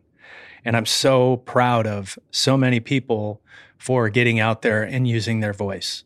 And 0.65 0.77
I'm 0.77 0.87
so 0.87 1.39
proud 1.39 1.87
of 1.87 2.19
so 2.31 2.57
many 2.57 2.81
people 2.81 3.43
for 3.79 4.09
getting 4.09 4.41
out 4.41 4.63
there 4.63 4.83
and 4.83 5.07
using 5.07 5.41
their 5.41 5.53
voice. 5.53 6.05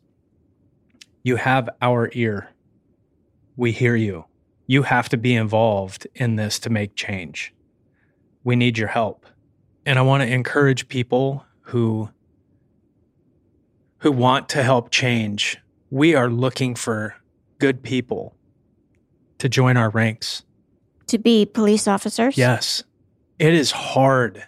You 1.27 1.35
have 1.35 1.69
our 1.81 2.09
ear. 2.13 2.51
We 3.57 3.73
hear 3.73 3.97
you. 3.97 4.23
You 4.65 4.83
have 4.83 5.09
to 5.09 5.17
be 5.17 5.35
involved 5.35 6.07
in 6.15 6.37
this 6.37 6.57
to 6.59 6.69
make 6.69 6.95
change. 6.95 7.53
We 8.45 8.55
need 8.55 8.77
your 8.77 8.87
help. 8.87 9.25
And 9.85 9.99
I 9.99 10.03
want 10.03 10.23
to 10.23 10.33
encourage 10.33 10.87
people 10.87 11.45
who 11.63 12.07
who 13.97 14.13
want 14.13 14.47
to 14.47 14.63
help 14.63 14.89
change. 14.89 15.57
We 15.89 16.15
are 16.15 16.29
looking 16.29 16.75
for 16.75 17.13
good 17.59 17.83
people 17.83 18.33
to 19.39 19.49
join 19.49 19.75
our 19.75 19.89
ranks. 19.89 20.43
To 21.07 21.17
be 21.17 21.45
police 21.45 21.89
officers? 21.89 22.37
Yes. 22.37 22.85
It 23.37 23.53
is 23.53 23.71
hard. 23.71 24.47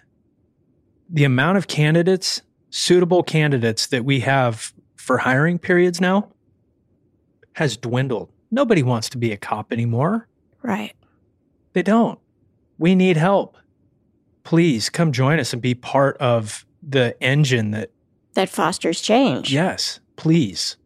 The 1.10 1.24
amount 1.24 1.58
of 1.58 1.68
candidates, 1.68 2.40
suitable 2.70 3.22
candidates 3.22 3.88
that 3.88 4.06
we 4.06 4.20
have 4.20 4.72
for 4.96 5.18
hiring 5.18 5.58
periods 5.58 6.00
now 6.00 6.30
has 7.60 7.76
dwindled. 7.76 8.30
Nobody 8.50 8.82
wants 8.82 9.10
to 9.10 9.18
be 9.18 9.32
a 9.32 9.36
cop 9.36 9.70
anymore. 9.70 10.26
Right. 10.62 10.94
They 11.74 11.82
don't. 11.82 12.18
We 12.78 12.94
need 12.94 13.18
help. 13.18 13.58
Please 14.44 14.88
come 14.88 15.12
join 15.12 15.38
us 15.38 15.52
and 15.52 15.60
be 15.60 15.74
part 15.74 16.16
of 16.16 16.64
the 16.82 17.22
engine 17.22 17.72
that. 17.72 17.90
That 18.32 18.48
fosters 18.48 19.02
change. 19.02 19.52
Yes, 19.52 20.00
please. 20.16 20.78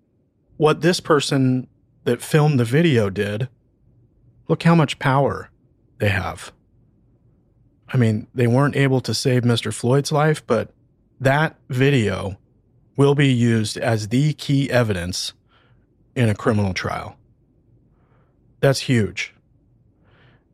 What 0.57 0.81
this 0.81 0.99
person 0.99 1.69
that 2.02 2.21
filmed 2.21 2.59
the 2.59 2.64
video 2.64 3.09
did, 3.09 3.49
look 4.49 4.64
how 4.64 4.75
much 4.75 4.99
power 4.99 5.50
they 5.99 6.09
have. 6.09 6.50
I 7.87 7.99
mean, 7.99 8.26
they 8.35 8.49
weren't 8.49 8.75
able 8.75 9.00
to 9.02 9.14
save 9.14 9.45
Mr. 9.45 9.73
Floyd's 9.73 10.11
life, 10.11 10.45
but 10.45 10.71
that 11.21 11.57
video 11.69 12.37
will 12.97 13.14
be 13.14 13.33
used 13.33 13.76
as 13.76 14.09
the 14.09 14.33
key 14.33 14.69
evidence 14.73 15.35
in 16.16 16.28
a 16.28 16.35
criminal 16.35 16.75
trial. 16.75 17.16
That's 18.61 18.80
huge. 18.80 19.35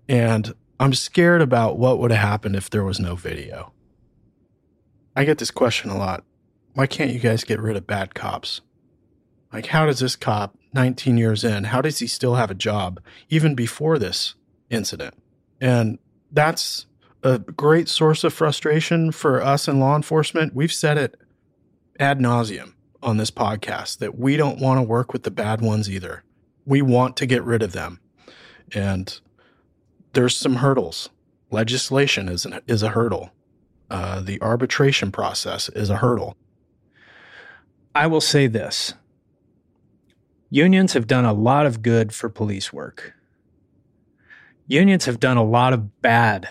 And 0.09 0.55
I'm 0.81 0.95
scared 0.95 1.43
about 1.43 1.79
what 1.79 1.99
would 1.99 2.11
have 2.11 2.27
happened 2.27 2.57
if 2.57 2.71
there 2.71 2.85
was 2.85 2.99
no 2.99 3.15
video. 3.15 3.73
I 5.15 5.25
get 5.25 5.39
this 5.39 5.51
question 5.51 5.91
a 5.91 5.99
lot. 5.99 6.25
Why 6.75 6.87
can't 6.87 7.13
you 7.13 7.21
guys 7.21 7.45
get 7.45 7.61
rid 7.61 7.77
of 7.77 7.87
bad 7.87 8.15
cops? 8.15 8.63
Like, 9.53 9.67
how 9.67 9.87
does 9.87 9.99
this 9.99 10.17
cop, 10.17 10.57
19 10.73 11.19
years 11.19 11.45
in, 11.45 11.65
how 11.65 11.83
does 11.83 11.99
he 11.99 12.07
still 12.07 12.37
have 12.37 12.51
a 12.51 12.55
job 12.55 13.01
even 13.29 13.55
before 13.55 13.99
this 13.99 14.35
incident? 14.71 15.15
And 15.61 15.99
that's 16.31 16.87
a 17.23 17.39
great 17.39 17.89
source 17.89 18.25
of 18.25 18.33
frustration 18.33 19.13
for 19.13 19.43
us 19.43 19.69
in 19.69 19.81
law 19.81 19.97
enforcement. 19.97 20.55
We've 20.55 20.73
said 20.73 20.97
it 20.97 21.17
ad 21.99 22.19
nauseum 22.19 22.75
on 23.03 23.17
this 23.17 23.31
podcast 23.31 23.99
that 23.99 24.19
we 24.19 24.37
don't 24.37 24.61
want 24.61 24.79
to 24.79 24.83
work 24.83 25.13
with 25.13 25.23
the 25.23 25.31
bad 25.31 25.61
ones 25.61 25.91
either. 25.91 26.23
We 26.67 26.83
want 26.83 27.17
to 27.19 27.27
get 27.27 27.43
rid 27.43 27.63
of 27.63 27.73
them. 27.73 28.01
And 28.73 29.19
there's 30.13 30.37
some 30.37 30.57
hurdles. 30.57 31.09
Legislation 31.51 32.29
is, 32.29 32.45
an, 32.45 32.61
is 32.67 32.83
a 32.83 32.91
hurdle. 32.91 33.31
Uh, 33.91 34.21
the 34.21 34.41
arbitration 34.41 35.11
process 35.11 35.69
is 35.71 35.91
a 35.91 35.97
hurdle. 35.97 36.37
I 37.95 38.07
will 38.07 38.21
say 38.21 38.47
this 38.47 38.95
unions 40.49 40.93
have 40.93 41.07
done 41.07 41.25
a 41.25 41.33
lot 41.33 41.67
of 41.67 41.83
good 41.83 42.15
for 42.15 42.29
police 42.29 42.73
work. 42.73 43.15
Unions 44.67 45.07
have 45.07 45.19
done 45.19 45.37
a 45.37 45.45
lot 45.45 45.73
of 45.73 46.01
bad 46.01 46.49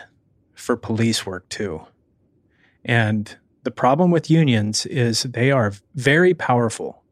for 0.54 0.76
police 0.76 1.26
work 1.26 1.48
too. 1.48 1.86
And 2.84 3.38
the 3.70 3.76
problem 3.76 4.10
with 4.10 4.32
unions 4.32 4.88
is 4.88 5.22
they 5.22 5.52
are 5.52 5.74
very 5.94 6.34
powerful. 6.34 7.04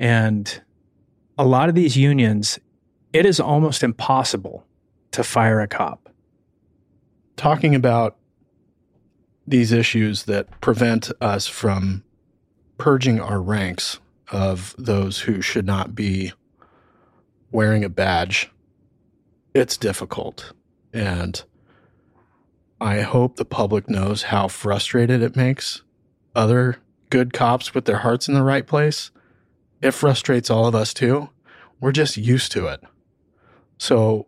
And 0.00 0.60
a 1.38 1.44
lot 1.44 1.68
of 1.68 1.76
these 1.76 1.96
unions, 1.96 2.58
it 3.12 3.24
is 3.24 3.38
almost 3.38 3.84
impossible 3.84 4.66
to 5.12 5.22
fire 5.22 5.60
a 5.60 5.68
cop. 5.68 6.08
Talking 7.36 7.76
about 7.76 8.16
these 9.46 9.70
issues 9.70 10.24
that 10.24 10.60
prevent 10.60 11.12
us 11.20 11.46
from 11.46 12.02
purging 12.76 13.20
our 13.20 13.40
ranks 13.40 14.00
of 14.32 14.74
those 14.76 15.20
who 15.20 15.40
should 15.40 15.66
not 15.66 15.94
be 15.94 16.32
wearing 17.52 17.84
a 17.84 17.88
badge, 17.88 18.50
it's 19.54 19.76
difficult. 19.76 20.52
And 20.92 21.44
I 22.84 23.00
hope 23.00 23.36
the 23.36 23.46
public 23.46 23.88
knows 23.88 24.24
how 24.24 24.46
frustrated 24.46 25.22
it 25.22 25.36
makes 25.36 25.80
other 26.34 26.76
good 27.08 27.32
cops 27.32 27.72
with 27.74 27.86
their 27.86 27.96
hearts 27.96 28.28
in 28.28 28.34
the 28.34 28.42
right 28.42 28.66
place. 28.66 29.10
It 29.80 29.92
frustrates 29.92 30.50
all 30.50 30.66
of 30.66 30.74
us 30.74 30.92
too. 30.92 31.30
We're 31.80 31.92
just 31.92 32.18
used 32.18 32.52
to 32.52 32.66
it. 32.66 32.82
So 33.78 34.26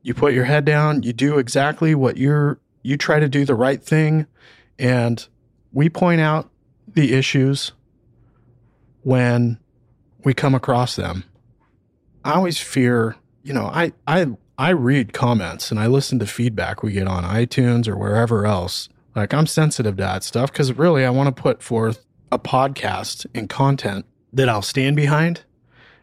you 0.00 0.14
put 0.14 0.32
your 0.32 0.46
head 0.46 0.64
down, 0.64 1.02
you 1.02 1.12
do 1.12 1.36
exactly 1.36 1.94
what 1.94 2.16
you're, 2.16 2.60
you 2.82 2.96
try 2.96 3.20
to 3.20 3.28
do 3.28 3.44
the 3.44 3.54
right 3.54 3.82
thing, 3.82 4.26
and 4.78 5.28
we 5.70 5.90
point 5.90 6.22
out 6.22 6.50
the 6.88 7.12
issues 7.12 7.72
when 9.02 9.58
we 10.24 10.32
come 10.32 10.54
across 10.54 10.96
them. 10.96 11.24
I 12.24 12.32
always 12.32 12.58
fear, 12.58 13.16
you 13.42 13.52
know, 13.52 13.66
I, 13.66 13.92
I, 14.06 14.28
I 14.56 14.70
read 14.70 15.12
comments 15.12 15.70
and 15.70 15.80
I 15.80 15.86
listen 15.88 16.18
to 16.20 16.26
feedback 16.26 16.82
we 16.82 16.92
get 16.92 17.08
on 17.08 17.24
iTunes 17.24 17.88
or 17.88 17.96
wherever 17.96 18.46
else. 18.46 18.88
Like 19.16 19.34
I'm 19.34 19.46
sensitive 19.46 19.96
to 19.96 20.02
that 20.02 20.22
stuff 20.22 20.52
because 20.52 20.72
really 20.72 21.04
I 21.04 21.10
want 21.10 21.34
to 21.34 21.42
put 21.42 21.62
forth 21.62 22.04
a 22.30 22.38
podcast 22.38 23.26
and 23.34 23.48
content 23.48 24.06
that 24.32 24.48
I'll 24.48 24.62
stand 24.62 24.96
behind 24.96 25.42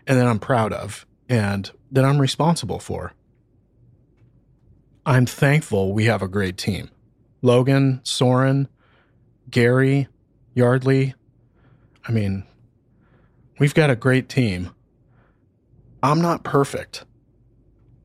and 0.06 0.18
that 0.18 0.28
I'm 0.28 0.40
proud 0.40 0.74
of 0.74 1.06
and 1.30 1.72
that 1.92 2.04
I'm 2.04 2.20
responsible 2.20 2.80
for. 2.80 3.14
I'm 5.06 5.26
thankful 5.26 5.94
we 5.94 6.06
have 6.06 6.22
a 6.22 6.28
great 6.28 6.58
team. 6.58 6.90
Logan, 7.42 8.02
Soren, 8.04 8.68
Gary, 9.50 10.08
Yeardley. 10.56 11.14
I 12.08 12.12
mean, 12.12 12.44
we've 13.60 13.74
got 13.74 13.90
a 13.90 13.96
great 13.96 14.30
team. 14.30 14.72
I'm 16.04 16.22
not 16.22 16.44
perfect. 16.44 17.06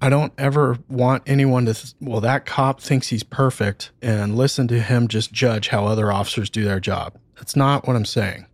I 0.00 0.11
don't 0.11 0.32
ever 0.37 0.78
want 0.88 1.22
anyone 1.26 1.64
to, 1.66 1.74
th- 1.74 1.94
well, 2.00 2.20
that 2.20 2.44
cop 2.44 2.80
thinks 2.80 3.09
he's 3.09 3.22
perfect 3.22 3.92
and 4.02 4.37
listen 4.37 4.68
to 4.68 4.80
him 4.80 5.09
just 5.09 5.32
judge 5.32 5.68
how 5.68 5.87
other 5.87 6.12
officers 6.12 6.50
do 6.50 6.64
their 6.64 6.80
job. 6.80 7.14
That's 7.37 7.56
not 7.56 7.87
what 7.87 7.96
I'm 7.96 8.04
saying. 8.04 8.46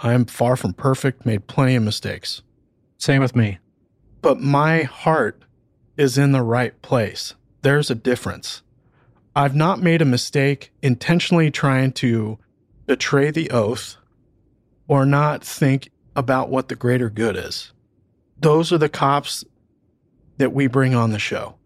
I 0.00 0.12
am 0.12 0.26
far 0.26 0.56
from 0.56 0.74
perfect, 0.74 1.24
made 1.24 1.46
plenty 1.46 1.74
of 1.74 1.82
mistakes. 1.82 2.42
Same 2.98 3.22
with 3.22 3.34
me. 3.34 3.58
But 4.20 4.40
my 4.40 4.82
heart 4.82 5.42
is 5.96 6.18
in 6.18 6.32
the 6.32 6.42
right 6.42 6.80
place. 6.82 7.34
There's 7.62 7.90
a 7.90 7.94
difference. 7.94 8.62
I've 9.34 9.56
not 9.56 9.82
made 9.82 10.02
a 10.02 10.06
mistake 10.06 10.72
intentionally 10.82 11.50
trying 11.50 11.92
to 11.92 12.38
betray 12.86 13.30
the 13.30 13.50
oath 13.50 13.96
or 14.86 15.06
not 15.06 15.42
think 15.42 15.90
about 16.14 16.50
what 16.50 16.68
the 16.68 16.76
greater 16.76 17.08
good 17.08 17.36
is. 17.36 17.72
Those 18.38 18.72
are 18.72 18.78
the 18.78 18.88
cops 18.88 19.44
that 20.38 20.52
we 20.52 20.66
bring 20.66 20.94
on 20.94 21.10
the 21.10 21.18
show. 21.18 21.56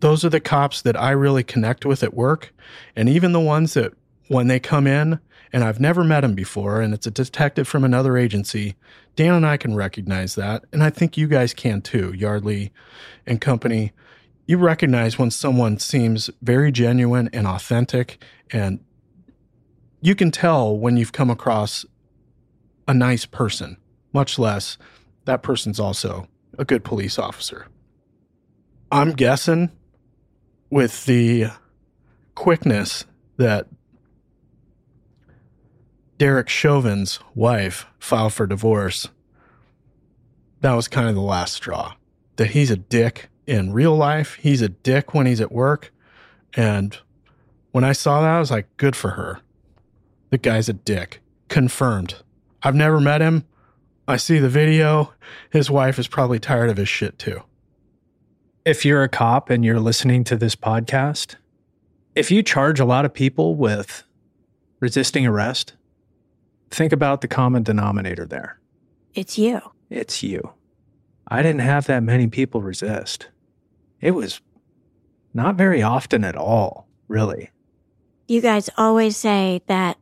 Those 0.00 0.24
are 0.24 0.30
the 0.30 0.40
cops 0.40 0.82
that 0.82 1.00
I 1.00 1.10
really 1.10 1.44
connect 1.44 1.84
with 1.84 2.02
at 2.02 2.14
work. 2.14 2.54
And 2.96 3.08
even 3.08 3.32
the 3.32 3.40
ones 3.40 3.74
that 3.74 3.92
when 4.28 4.48
they 4.48 4.58
come 4.58 4.86
in 4.86 5.20
and 5.52 5.64
I've 5.64 5.80
never 5.80 6.04
met 6.04 6.24
him 6.24 6.34
before 6.34 6.80
and 6.80 6.94
it's 6.94 7.06
a 7.06 7.10
detective 7.10 7.68
from 7.68 7.84
another 7.84 8.16
agency, 8.16 8.76
Dan 9.16 9.34
and 9.34 9.46
I 9.46 9.56
can 9.56 9.74
recognize 9.74 10.36
that. 10.36 10.64
And 10.72 10.82
I 10.82 10.90
think 10.90 11.16
you 11.16 11.28
guys 11.28 11.52
can 11.52 11.82
too, 11.82 12.12
Yeardley 12.12 12.70
and 13.26 13.40
company. 13.40 13.92
You 14.46 14.56
recognize 14.58 15.18
when 15.18 15.30
someone 15.30 15.78
seems 15.78 16.30
very 16.40 16.72
genuine 16.72 17.28
and 17.32 17.46
authentic 17.46 18.22
and 18.50 18.80
you 20.00 20.14
can 20.14 20.30
tell 20.30 20.76
when 20.76 20.96
you've 20.96 21.12
come 21.12 21.30
across 21.30 21.84
a 22.88 22.94
nice 22.94 23.26
person, 23.26 23.76
much 24.12 24.38
less 24.38 24.78
that 25.26 25.42
person's 25.42 25.78
also 25.78 26.26
a 26.60 26.64
good 26.64 26.84
police 26.84 27.18
officer. 27.18 27.66
I'm 28.92 29.12
guessing 29.12 29.70
with 30.68 31.06
the 31.06 31.46
quickness 32.34 33.06
that 33.38 33.66
Derek 36.18 36.50
Chauvin's 36.50 37.18
wife 37.34 37.86
filed 37.98 38.34
for 38.34 38.46
divorce, 38.46 39.08
that 40.60 40.74
was 40.74 40.86
kind 40.86 41.08
of 41.08 41.14
the 41.14 41.22
last 41.22 41.54
straw. 41.54 41.94
That 42.36 42.48
he's 42.50 42.70
a 42.70 42.76
dick 42.76 43.30
in 43.46 43.72
real 43.72 43.96
life, 43.96 44.34
he's 44.34 44.60
a 44.60 44.68
dick 44.68 45.14
when 45.14 45.24
he's 45.24 45.40
at 45.40 45.50
work. 45.50 45.92
And 46.54 46.96
when 47.72 47.84
I 47.84 47.92
saw 47.92 48.20
that, 48.20 48.36
I 48.36 48.38
was 48.38 48.50
like, 48.50 48.76
good 48.76 48.94
for 48.94 49.12
her. 49.12 49.40
The 50.28 50.38
guy's 50.38 50.68
a 50.68 50.74
dick. 50.74 51.22
Confirmed. 51.48 52.16
I've 52.62 52.74
never 52.74 53.00
met 53.00 53.22
him. 53.22 53.46
I 54.08 54.16
see 54.16 54.38
the 54.38 54.48
video. 54.48 55.12
His 55.50 55.70
wife 55.70 55.98
is 55.98 56.08
probably 56.08 56.38
tired 56.38 56.70
of 56.70 56.76
his 56.76 56.88
shit 56.88 57.18
too. 57.18 57.42
If 58.64 58.84
you're 58.84 59.02
a 59.02 59.08
cop 59.08 59.50
and 59.50 59.64
you're 59.64 59.80
listening 59.80 60.24
to 60.24 60.36
this 60.36 60.56
podcast, 60.56 61.36
if 62.14 62.30
you 62.30 62.42
charge 62.42 62.80
a 62.80 62.84
lot 62.84 63.04
of 63.04 63.14
people 63.14 63.54
with 63.54 64.02
resisting 64.80 65.26
arrest, 65.26 65.74
think 66.70 66.92
about 66.92 67.20
the 67.20 67.28
common 67.28 67.62
denominator 67.62 68.26
there. 68.26 68.58
It's 69.14 69.38
you. 69.38 69.60
It's 69.88 70.22
you. 70.22 70.52
I 71.28 71.42
didn't 71.42 71.60
have 71.60 71.86
that 71.86 72.02
many 72.02 72.26
people 72.26 72.60
resist. 72.60 73.28
It 74.00 74.12
was 74.12 74.40
not 75.32 75.54
very 75.54 75.82
often 75.82 76.24
at 76.24 76.36
all, 76.36 76.88
really. 77.08 77.50
You 78.26 78.40
guys 78.40 78.70
always 78.76 79.16
say 79.16 79.62
that 79.66 79.96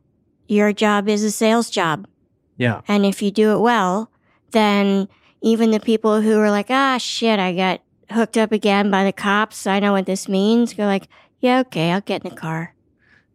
your 0.47 0.73
job 0.73 1.07
is 1.07 1.23
a 1.23 1.31
sales 1.31 1.69
job. 1.69 2.07
Yeah. 2.59 2.81
And 2.87 3.05
if 3.05 3.21
you 3.23 3.31
do 3.31 3.53
it 3.53 3.59
well, 3.59 4.11
then 4.51 5.07
even 5.41 5.71
the 5.71 5.79
people 5.79 6.21
who 6.21 6.37
are 6.39 6.51
like, 6.51 6.67
ah, 6.69 6.97
shit, 6.97 7.39
I 7.39 7.55
got 7.55 7.81
hooked 8.11 8.37
up 8.37 8.51
again 8.51 8.91
by 8.91 9.05
the 9.05 9.13
cops. 9.13 9.65
I 9.65 9.79
know 9.79 9.93
what 9.93 10.05
this 10.05 10.27
means. 10.27 10.73
Go 10.73 10.83
like, 10.83 11.07
yeah, 11.39 11.61
okay, 11.61 11.91
I'll 11.91 12.01
get 12.01 12.23
in 12.23 12.29
the 12.29 12.35
car. 12.35 12.75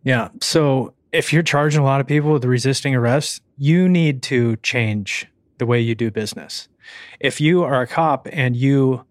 Yeah. 0.04 0.28
So 0.42 0.92
if 1.10 1.32
you're 1.32 1.42
charging 1.42 1.80
a 1.80 1.84
lot 1.84 2.02
of 2.02 2.06
people 2.06 2.32
with 2.32 2.44
resisting 2.44 2.94
arrest, 2.94 3.42
you 3.56 3.88
need 3.88 4.22
to 4.24 4.56
change 4.56 5.26
the 5.56 5.64
way 5.64 5.80
you 5.80 5.94
do 5.94 6.10
business. 6.10 6.68
If 7.18 7.40
you 7.40 7.64
are 7.64 7.80
a 7.80 7.86
cop 7.86 8.28
and 8.30 8.54
you 8.54 9.06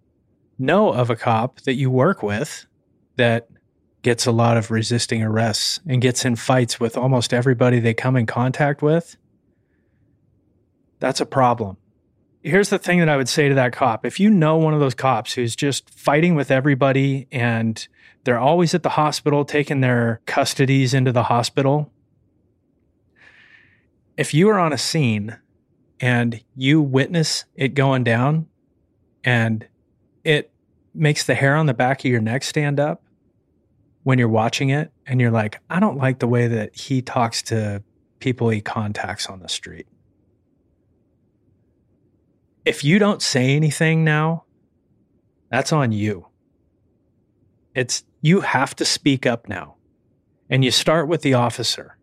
know 0.60 0.94
of 0.94 1.10
a 1.10 1.16
cop 1.16 1.62
that 1.62 1.74
you 1.74 1.90
work 1.90 2.22
with 2.22 2.68
that 3.16 3.48
gets 4.04 4.28
a 4.28 4.32
lot 4.32 4.58
of 4.58 4.70
resisting 4.70 5.24
arrests 5.24 5.80
and 5.88 6.02
gets 6.02 6.24
in 6.24 6.36
fights 6.36 6.80
with 6.80 6.98
almost 6.98 7.34
everybody 7.34 7.80
they 7.80 7.96
come 7.96 8.16
in 8.16 8.28
contact 8.28 8.84
with, 8.84 9.16
that's 11.04 11.20
a 11.20 11.26
problem. 11.26 11.76
Here's 12.44 12.70
the 12.70 12.80
thing 12.80 13.00
that 13.00 13.10
I 13.10 13.18
would 13.18 13.28
say 13.28 13.50
to 13.50 13.56
that 13.56 13.74
cop. 13.74 14.06
If 14.06 14.22
you 14.22 14.30
know 14.30 14.56
one 14.56 14.74
of 14.74 14.80
those 14.80 14.96
cops 14.96 15.34
who's 15.34 15.54
just 15.54 15.90
fighting 15.90 16.34
with 16.34 16.50
everybody 16.50 17.28
and 17.30 17.86
they're 18.24 18.40
always 18.40 18.74
at 18.74 18.84
the 18.84 18.90
hospital 18.92 19.44
taking 19.44 19.82
their 19.82 20.22
custodies 20.26 20.94
into 20.94 21.12
the 21.12 21.24
hospital, 21.24 21.92
if 24.16 24.34
you 24.34 24.48
are 24.48 24.58
on 24.58 24.72
a 24.72 24.78
scene 24.78 25.38
and 26.00 26.42
you 26.56 26.82
witness 26.82 27.44
it 27.54 27.74
going 27.74 28.06
down 28.06 28.48
and 29.26 29.68
it 30.24 30.54
makes 30.96 31.26
the 31.26 31.36
hair 31.36 31.58
on 31.58 31.66
the 31.66 31.74
back 31.74 32.00
of 32.00 32.06
your 32.06 32.22
neck 32.22 32.44
stand 32.44 32.80
up 32.80 33.04
when 34.04 34.18
you're 34.18 34.30
watching 34.30 34.70
it 34.70 34.90
and 35.06 35.20
you're 35.20 35.32
like, 35.32 35.60
I 35.70 35.82
don't 35.82 35.98
like 35.98 36.20
the 36.20 36.28
way 36.28 36.48
that 36.48 36.74
he 36.78 37.02
talks 37.02 37.42
to 37.44 37.84
people 38.20 38.48
he 38.48 38.62
contacts 38.62 39.28
on 39.28 39.42
the 39.42 39.50
street. 39.50 39.86
If 42.66 42.84
you 42.84 42.98
don't 42.98 43.22
say 43.22 43.56
anything 43.56 44.04
now, 44.04 44.46
that's 45.50 45.74
on 45.74 45.92
you. 45.92 46.28
It's 47.76 48.04
you 48.22 48.42
have 48.42 48.76
to 48.78 48.86
speak 48.86 49.26
up 49.26 49.50
now. 49.50 49.76
And 50.50 50.64
you 50.64 50.72
start 50.72 51.08
with 51.08 51.22
the 51.22 51.34
officer. 51.34 51.98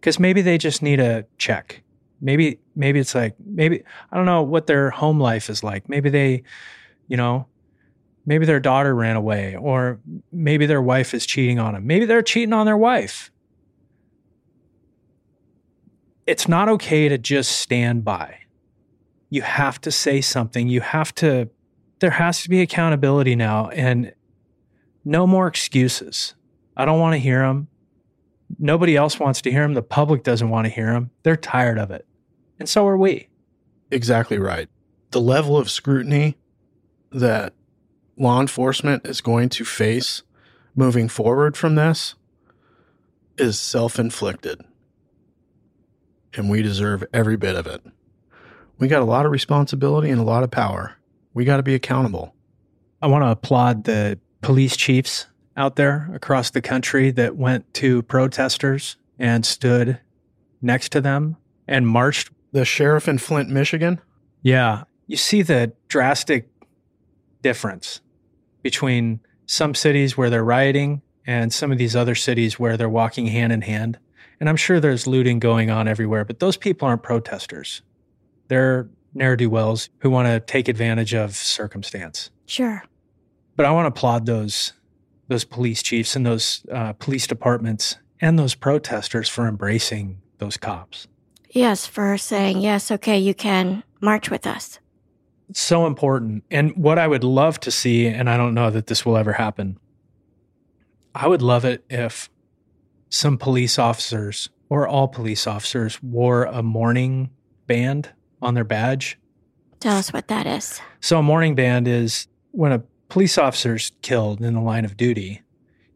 Cuz 0.00 0.18
maybe 0.18 0.42
they 0.42 0.58
just 0.58 0.82
need 0.82 1.00
a 1.00 1.26
check. 1.38 1.82
Maybe 2.20 2.58
maybe 2.74 2.98
it's 2.98 3.14
like 3.14 3.36
maybe 3.44 3.82
I 4.10 4.16
don't 4.16 4.26
know 4.26 4.42
what 4.42 4.66
their 4.66 4.90
home 4.90 5.20
life 5.20 5.48
is 5.50 5.62
like. 5.62 5.88
Maybe 5.88 6.10
they, 6.10 6.42
you 7.06 7.16
know, 7.16 7.46
maybe 8.26 8.46
their 8.46 8.60
daughter 8.60 8.94
ran 8.94 9.16
away 9.16 9.56
or 9.56 10.00
maybe 10.32 10.66
their 10.66 10.82
wife 10.82 11.14
is 11.14 11.24
cheating 11.24 11.58
on 11.58 11.74
them. 11.74 11.86
Maybe 11.86 12.04
they're 12.04 12.22
cheating 12.22 12.52
on 12.52 12.66
their 12.66 12.76
wife. 12.76 13.30
It's 16.26 16.48
not 16.48 16.68
okay 16.68 17.08
to 17.08 17.16
just 17.16 17.52
stand 17.52 18.04
by. 18.04 18.40
You 19.30 19.42
have 19.42 19.80
to 19.82 19.90
say 19.90 20.20
something. 20.20 20.68
You 20.68 20.80
have 20.80 21.14
to 21.16 21.50
there 22.00 22.10
has 22.10 22.42
to 22.42 22.48
be 22.48 22.60
accountability 22.60 23.34
now 23.34 23.68
and 23.68 24.12
no 25.04 25.26
more 25.26 25.48
excuses. 25.48 26.34
I 26.76 26.84
don't 26.84 27.00
want 27.00 27.14
to 27.14 27.18
hear 27.18 27.42
them. 27.42 27.68
Nobody 28.58 28.96
else 28.96 29.18
wants 29.18 29.42
to 29.42 29.50
hear 29.50 29.62
them. 29.62 29.74
The 29.74 29.82
public 29.82 30.22
doesn't 30.22 30.48
want 30.48 30.66
to 30.66 30.70
hear 30.70 30.92
them. 30.92 31.10
They're 31.22 31.36
tired 31.36 31.78
of 31.78 31.90
it. 31.90 32.06
And 32.58 32.68
so 32.68 32.86
are 32.86 32.96
we. 32.96 33.28
Exactly 33.90 34.38
right. 34.38 34.68
The 35.10 35.20
level 35.20 35.56
of 35.56 35.70
scrutiny 35.70 36.36
that 37.10 37.54
law 38.16 38.40
enforcement 38.40 39.06
is 39.06 39.20
going 39.20 39.48
to 39.50 39.64
face 39.64 40.22
moving 40.74 41.08
forward 41.08 41.56
from 41.56 41.74
this 41.74 42.14
is 43.36 43.58
self 43.58 43.98
inflicted. 43.98 44.60
And 46.34 46.50
we 46.50 46.62
deserve 46.62 47.04
every 47.12 47.36
bit 47.36 47.56
of 47.56 47.66
it. 47.66 47.82
We 48.78 48.88
got 48.88 49.02
a 49.02 49.06
lot 49.06 49.26
of 49.26 49.32
responsibility 49.32 50.10
and 50.10 50.20
a 50.20 50.24
lot 50.24 50.44
of 50.44 50.50
power. 50.50 50.96
We 51.34 51.44
got 51.44 51.58
to 51.58 51.62
be 51.62 51.74
accountable. 51.74 52.34
I 53.02 53.06
want 53.06 53.24
to 53.24 53.30
applaud 53.30 53.84
the 53.84 54.18
police 54.40 54.76
chiefs 54.76 55.26
out 55.56 55.76
there 55.76 56.10
across 56.14 56.50
the 56.50 56.60
country 56.60 57.10
that 57.12 57.36
went 57.36 57.72
to 57.74 58.02
protesters 58.02 58.96
and 59.18 59.44
stood 59.44 59.98
next 60.62 60.90
to 60.92 61.00
them 61.00 61.36
and 61.66 61.86
marched. 61.86 62.30
The 62.50 62.64
sheriff 62.64 63.08
in 63.08 63.18
Flint, 63.18 63.50
Michigan? 63.50 64.00
Yeah. 64.42 64.84
You 65.06 65.18
see 65.18 65.42
the 65.42 65.72
drastic 65.88 66.48
difference 67.42 68.00
between 68.62 69.20
some 69.44 69.74
cities 69.74 70.16
where 70.16 70.30
they're 70.30 70.44
rioting 70.44 71.02
and 71.26 71.52
some 71.52 71.70
of 71.70 71.78
these 71.78 71.94
other 71.94 72.14
cities 72.14 72.58
where 72.58 72.76
they're 72.76 72.88
walking 72.88 73.26
hand 73.26 73.52
in 73.52 73.60
hand. 73.60 73.98
And 74.40 74.48
I'm 74.48 74.56
sure 74.56 74.80
there's 74.80 75.06
looting 75.06 75.40
going 75.40 75.70
on 75.70 75.88
everywhere, 75.88 76.24
but 76.24 76.38
those 76.38 76.56
people 76.56 76.88
aren't 76.88 77.02
protesters. 77.02 77.82
They're 78.48 78.88
ne'er 79.14 79.36
do 79.36 79.50
wells 79.50 79.88
who 79.98 80.10
want 80.10 80.26
to 80.28 80.40
take 80.40 80.68
advantage 80.68 81.14
of 81.14 81.34
circumstance. 81.34 82.30
Sure. 82.46 82.82
But 83.56 83.66
I 83.66 83.70
want 83.70 83.84
to 83.84 83.88
applaud 83.88 84.26
those 84.26 84.72
those 85.28 85.44
police 85.44 85.82
chiefs 85.82 86.16
and 86.16 86.24
those 86.24 86.64
uh, 86.72 86.94
police 86.94 87.26
departments 87.26 87.96
and 88.20 88.38
those 88.38 88.54
protesters 88.54 89.28
for 89.28 89.46
embracing 89.46 90.22
those 90.38 90.56
cops. 90.56 91.06
Yes, 91.50 91.86
for 91.86 92.16
saying, 92.16 92.60
yes, 92.60 92.90
okay, 92.90 93.18
you 93.18 93.34
can 93.34 93.82
march 94.00 94.30
with 94.30 94.46
us. 94.46 94.78
It's 95.50 95.60
so 95.60 95.86
important. 95.86 96.44
And 96.50 96.74
what 96.76 96.98
I 96.98 97.06
would 97.06 97.24
love 97.24 97.60
to 97.60 97.70
see, 97.70 98.06
and 98.06 98.28
I 98.28 98.38
don't 98.38 98.54
know 98.54 98.70
that 98.70 98.86
this 98.86 99.04
will 99.04 99.18
ever 99.18 99.34
happen, 99.34 99.78
I 101.14 101.26
would 101.26 101.42
love 101.42 101.64
it 101.64 101.84
if 101.90 102.30
some 103.10 103.38
police 103.38 103.78
officers 103.78 104.48
or 104.68 104.86
all 104.86 105.08
police 105.08 105.46
officers 105.46 106.02
wore 106.02 106.44
a 106.44 106.62
mourning 106.62 107.30
band 107.66 108.10
on 108.40 108.54
their 108.54 108.64
badge. 108.64 109.18
Tell 109.80 109.96
us 109.96 110.12
what 110.12 110.28
that 110.28 110.46
is. 110.46 110.80
So, 111.00 111.18
a 111.18 111.22
mourning 111.22 111.54
band 111.54 111.86
is 111.86 112.26
when 112.50 112.72
a 112.72 112.82
police 113.08 113.38
officer's 113.38 113.92
killed 114.02 114.40
in 114.40 114.54
the 114.54 114.60
line 114.60 114.84
of 114.84 114.96
duty, 114.96 115.42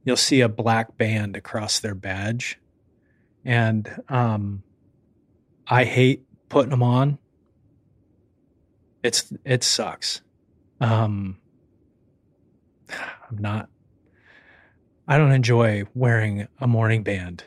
you'll 0.04 0.16
see 0.16 0.40
a 0.40 0.48
black 0.48 0.96
band 0.96 1.36
across 1.36 1.80
their 1.80 1.94
badge. 1.94 2.58
And 3.44 4.02
um, 4.08 4.62
I 5.66 5.84
hate 5.84 6.22
putting 6.48 6.70
them 6.70 6.82
on. 6.82 7.18
It's 9.02 9.32
it 9.44 9.64
sucks. 9.64 10.20
Um, 10.80 11.38
I'm 12.90 13.38
not. 13.38 13.68
I 15.08 15.18
don't 15.18 15.32
enjoy 15.32 15.84
wearing 15.94 16.46
a 16.60 16.68
mourning 16.68 17.02
band. 17.02 17.44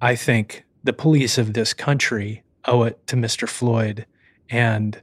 I 0.00 0.14
think 0.14 0.64
the 0.84 0.92
police 0.92 1.38
of 1.38 1.54
this 1.54 1.74
country 1.74 2.44
owe 2.64 2.84
it 2.84 3.04
to 3.08 3.16
Mr. 3.16 3.48
Floyd 3.48 4.06
and 4.52 5.00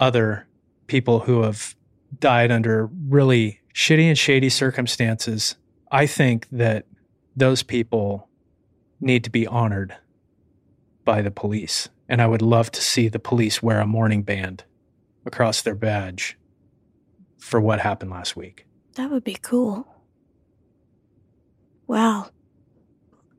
other 0.00 0.48
people 0.86 1.20
who 1.20 1.42
have 1.42 1.76
died 2.18 2.50
under 2.50 2.86
really 3.08 3.60
shitty 3.74 4.04
and 4.04 4.18
shady 4.18 4.48
circumstances. 4.48 5.56
I 5.92 6.06
think 6.06 6.48
that 6.50 6.86
those 7.36 7.62
people 7.62 8.28
need 9.00 9.22
to 9.24 9.30
be 9.30 9.46
honored 9.46 9.94
by 11.04 11.20
the 11.20 11.30
police. 11.30 11.88
And 12.08 12.22
I 12.22 12.26
would 12.26 12.42
love 12.42 12.72
to 12.72 12.80
see 12.80 13.08
the 13.08 13.18
police 13.18 13.62
wear 13.62 13.80
a 13.80 13.86
mourning 13.86 14.22
band 14.22 14.64
across 15.26 15.62
their 15.62 15.74
badge 15.74 16.38
for 17.38 17.60
what 17.60 17.80
happened 17.80 18.10
last 18.10 18.36
week. 18.36 18.66
That 18.94 19.10
would 19.10 19.24
be 19.24 19.36
cool. 19.40 19.86
Well, 21.86 22.30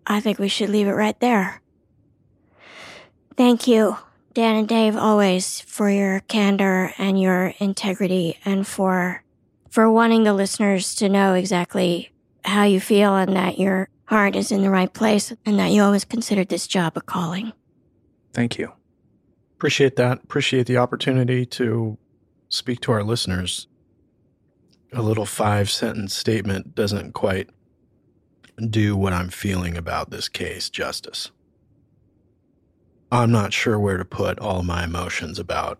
I 0.06 0.20
think 0.20 0.38
we 0.38 0.50
should 0.50 0.70
leave 0.70 0.88
it 0.88 0.92
right 0.92 1.20
there. 1.20 1.62
Thank 3.36 3.68
you, 3.68 3.98
Dan 4.36 4.58
and 4.58 4.68
Dave, 4.68 4.98
always 4.98 5.62
for 5.62 5.90
your 5.90 6.20
candor 6.20 6.94
and 6.98 7.20
your 7.20 7.54
integrity 7.60 8.38
and 8.44 8.68
for 8.68 9.24
for 9.70 9.90
wanting 9.90 10.24
the 10.24 10.34
listeners 10.34 10.94
to 10.96 11.08
know 11.08 11.36
exactly 11.36 12.12
how 12.44 12.66
you 12.66 12.82
feel 12.82 13.16
and 13.16 13.34
that 13.38 13.58
your 13.58 13.88
heart 14.06 14.36
is 14.36 14.52
in 14.52 14.62
the 14.62 14.70
right 14.70 14.94
place 14.94 15.34
and 15.46 15.58
that 15.58 15.72
you 15.72 15.82
always 15.82 16.04
considered 16.04 16.50
this 16.50 16.68
job 16.68 16.98
a 16.98 17.02
calling. 17.02 17.54
Thank 18.34 18.58
you. 18.58 18.74
Appreciate 19.56 19.96
that. 19.96 20.24
Appreciate 20.26 20.68
the 20.68 20.78
opportunity 20.78 21.46
to 21.46 21.98
speak 22.50 22.82
to 22.82 22.92
our 22.92 23.04
listeners. 23.04 23.68
A 24.92 25.02
little 25.02 25.26
five 25.26 25.70
sentence 25.70 26.14
statement 26.14 26.76
doesn't 26.76 27.14
quite 27.14 27.50
do 28.70 28.98
what 28.98 29.14
I'm 29.14 29.30
feeling 29.30 29.78
about 29.78 30.12
this 30.12 30.28
case 30.28 30.70
justice. 30.70 31.32
I'm 33.16 33.32
not 33.32 33.54
sure 33.54 33.80
where 33.80 33.98
to 33.98 34.06
put 34.06 34.40
all 34.40 34.64
my 34.64 34.84
emotions 34.84 35.40
about 35.40 35.80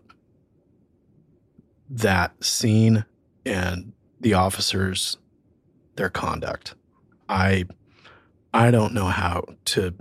that 1.90 2.44
scene 2.44 3.04
and 3.44 3.92
the 4.20 4.34
officers 4.34 5.18
their 5.96 6.10
conduct. 6.10 6.74
I 7.28 7.64
I 8.52 8.70
don't 8.70 8.94
know 8.94 9.06
how 9.06 9.44
to 9.66 9.94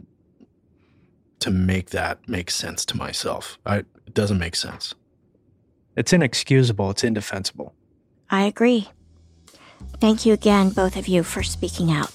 to 1.40 1.52
make 1.52 1.92
that 1.92 2.28
make 2.28 2.50
sense 2.50 2.86
to 2.86 2.98
myself. 2.98 3.60
I, 3.66 3.78
it 3.80 4.14
doesn't 4.14 4.40
make 4.40 4.56
sense. 4.56 4.96
It's 5.96 6.14
inexcusable. 6.14 6.90
It's 6.92 7.04
indefensible. 7.04 7.74
I 8.30 8.44
agree. 8.44 8.90
Thank 10.00 10.26
you 10.26 10.34
again, 10.34 10.70
both 10.70 10.96
of 10.96 11.08
you, 11.08 11.24
for 11.24 11.44
speaking 11.44 11.92
out. 11.92 12.12